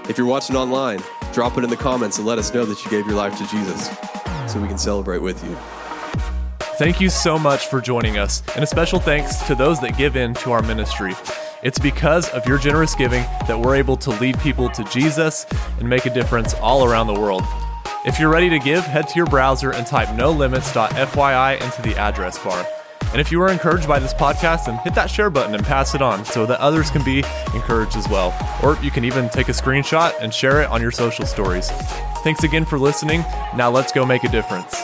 If 0.08 0.16
you're 0.16 0.26
watching 0.26 0.54
online, 0.54 1.02
drop 1.34 1.58
it 1.58 1.64
in 1.64 1.70
the 1.70 1.76
comments 1.76 2.18
and 2.18 2.26
let 2.26 2.38
us 2.38 2.54
know 2.54 2.64
that 2.64 2.82
you 2.84 2.90
gave 2.90 3.06
your 3.06 3.16
life 3.16 3.36
to 3.36 3.46
Jesus 3.48 3.90
so 4.50 4.60
we 4.60 4.68
can 4.68 4.78
celebrate 4.78 5.18
with 5.18 5.42
you. 5.44 5.56
Thank 6.78 7.00
you 7.00 7.10
so 7.10 7.38
much 7.38 7.66
for 7.66 7.80
joining 7.80 8.18
us, 8.18 8.42
and 8.54 8.64
a 8.64 8.66
special 8.66 8.98
thanks 8.98 9.36
to 9.46 9.54
those 9.54 9.80
that 9.80 9.96
give 9.98 10.16
in 10.16 10.34
to 10.34 10.52
our 10.52 10.62
ministry. 10.62 11.14
It's 11.62 11.78
because 11.78 12.28
of 12.30 12.46
your 12.46 12.58
generous 12.58 12.94
giving 12.94 13.22
that 13.46 13.58
we're 13.58 13.76
able 13.76 13.96
to 13.98 14.10
lead 14.20 14.38
people 14.40 14.68
to 14.70 14.84
Jesus 14.84 15.46
and 15.78 15.88
make 15.88 16.04
a 16.06 16.12
difference 16.12 16.54
all 16.54 16.84
around 16.84 17.06
the 17.06 17.18
world. 17.18 17.42
If 18.04 18.18
you're 18.18 18.30
ready 18.30 18.50
to 18.50 18.58
give, 18.58 18.84
head 18.84 19.08
to 19.08 19.16
your 19.16 19.26
browser 19.26 19.72
and 19.72 19.86
type 19.86 20.08
nolimits.fyi 20.08 21.60
into 21.60 21.82
the 21.82 21.96
address 21.96 22.38
bar. 22.38 22.66
And 23.14 23.20
if 23.20 23.30
you 23.30 23.38
were 23.38 23.46
encouraged 23.48 23.86
by 23.86 24.00
this 24.00 24.12
podcast, 24.12 24.66
then 24.66 24.76
hit 24.78 24.96
that 24.96 25.08
share 25.08 25.30
button 25.30 25.54
and 25.54 25.64
pass 25.64 25.94
it 25.94 26.02
on 26.02 26.24
so 26.24 26.46
that 26.46 26.58
others 26.58 26.90
can 26.90 27.04
be 27.04 27.18
encouraged 27.54 27.96
as 27.96 28.08
well. 28.08 28.34
Or 28.60 28.76
you 28.82 28.90
can 28.90 29.04
even 29.04 29.28
take 29.28 29.48
a 29.48 29.52
screenshot 29.52 30.12
and 30.20 30.34
share 30.34 30.62
it 30.62 30.68
on 30.68 30.82
your 30.82 30.90
social 30.90 31.24
stories. 31.24 31.70
Thanks 32.24 32.42
again 32.42 32.64
for 32.64 32.76
listening. 32.76 33.20
Now 33.54 33.70
let's 33.70 33.92
go 33.92 34.04
make 34.04 34.24
a 34.24 34.28
difference. 34.28 34.82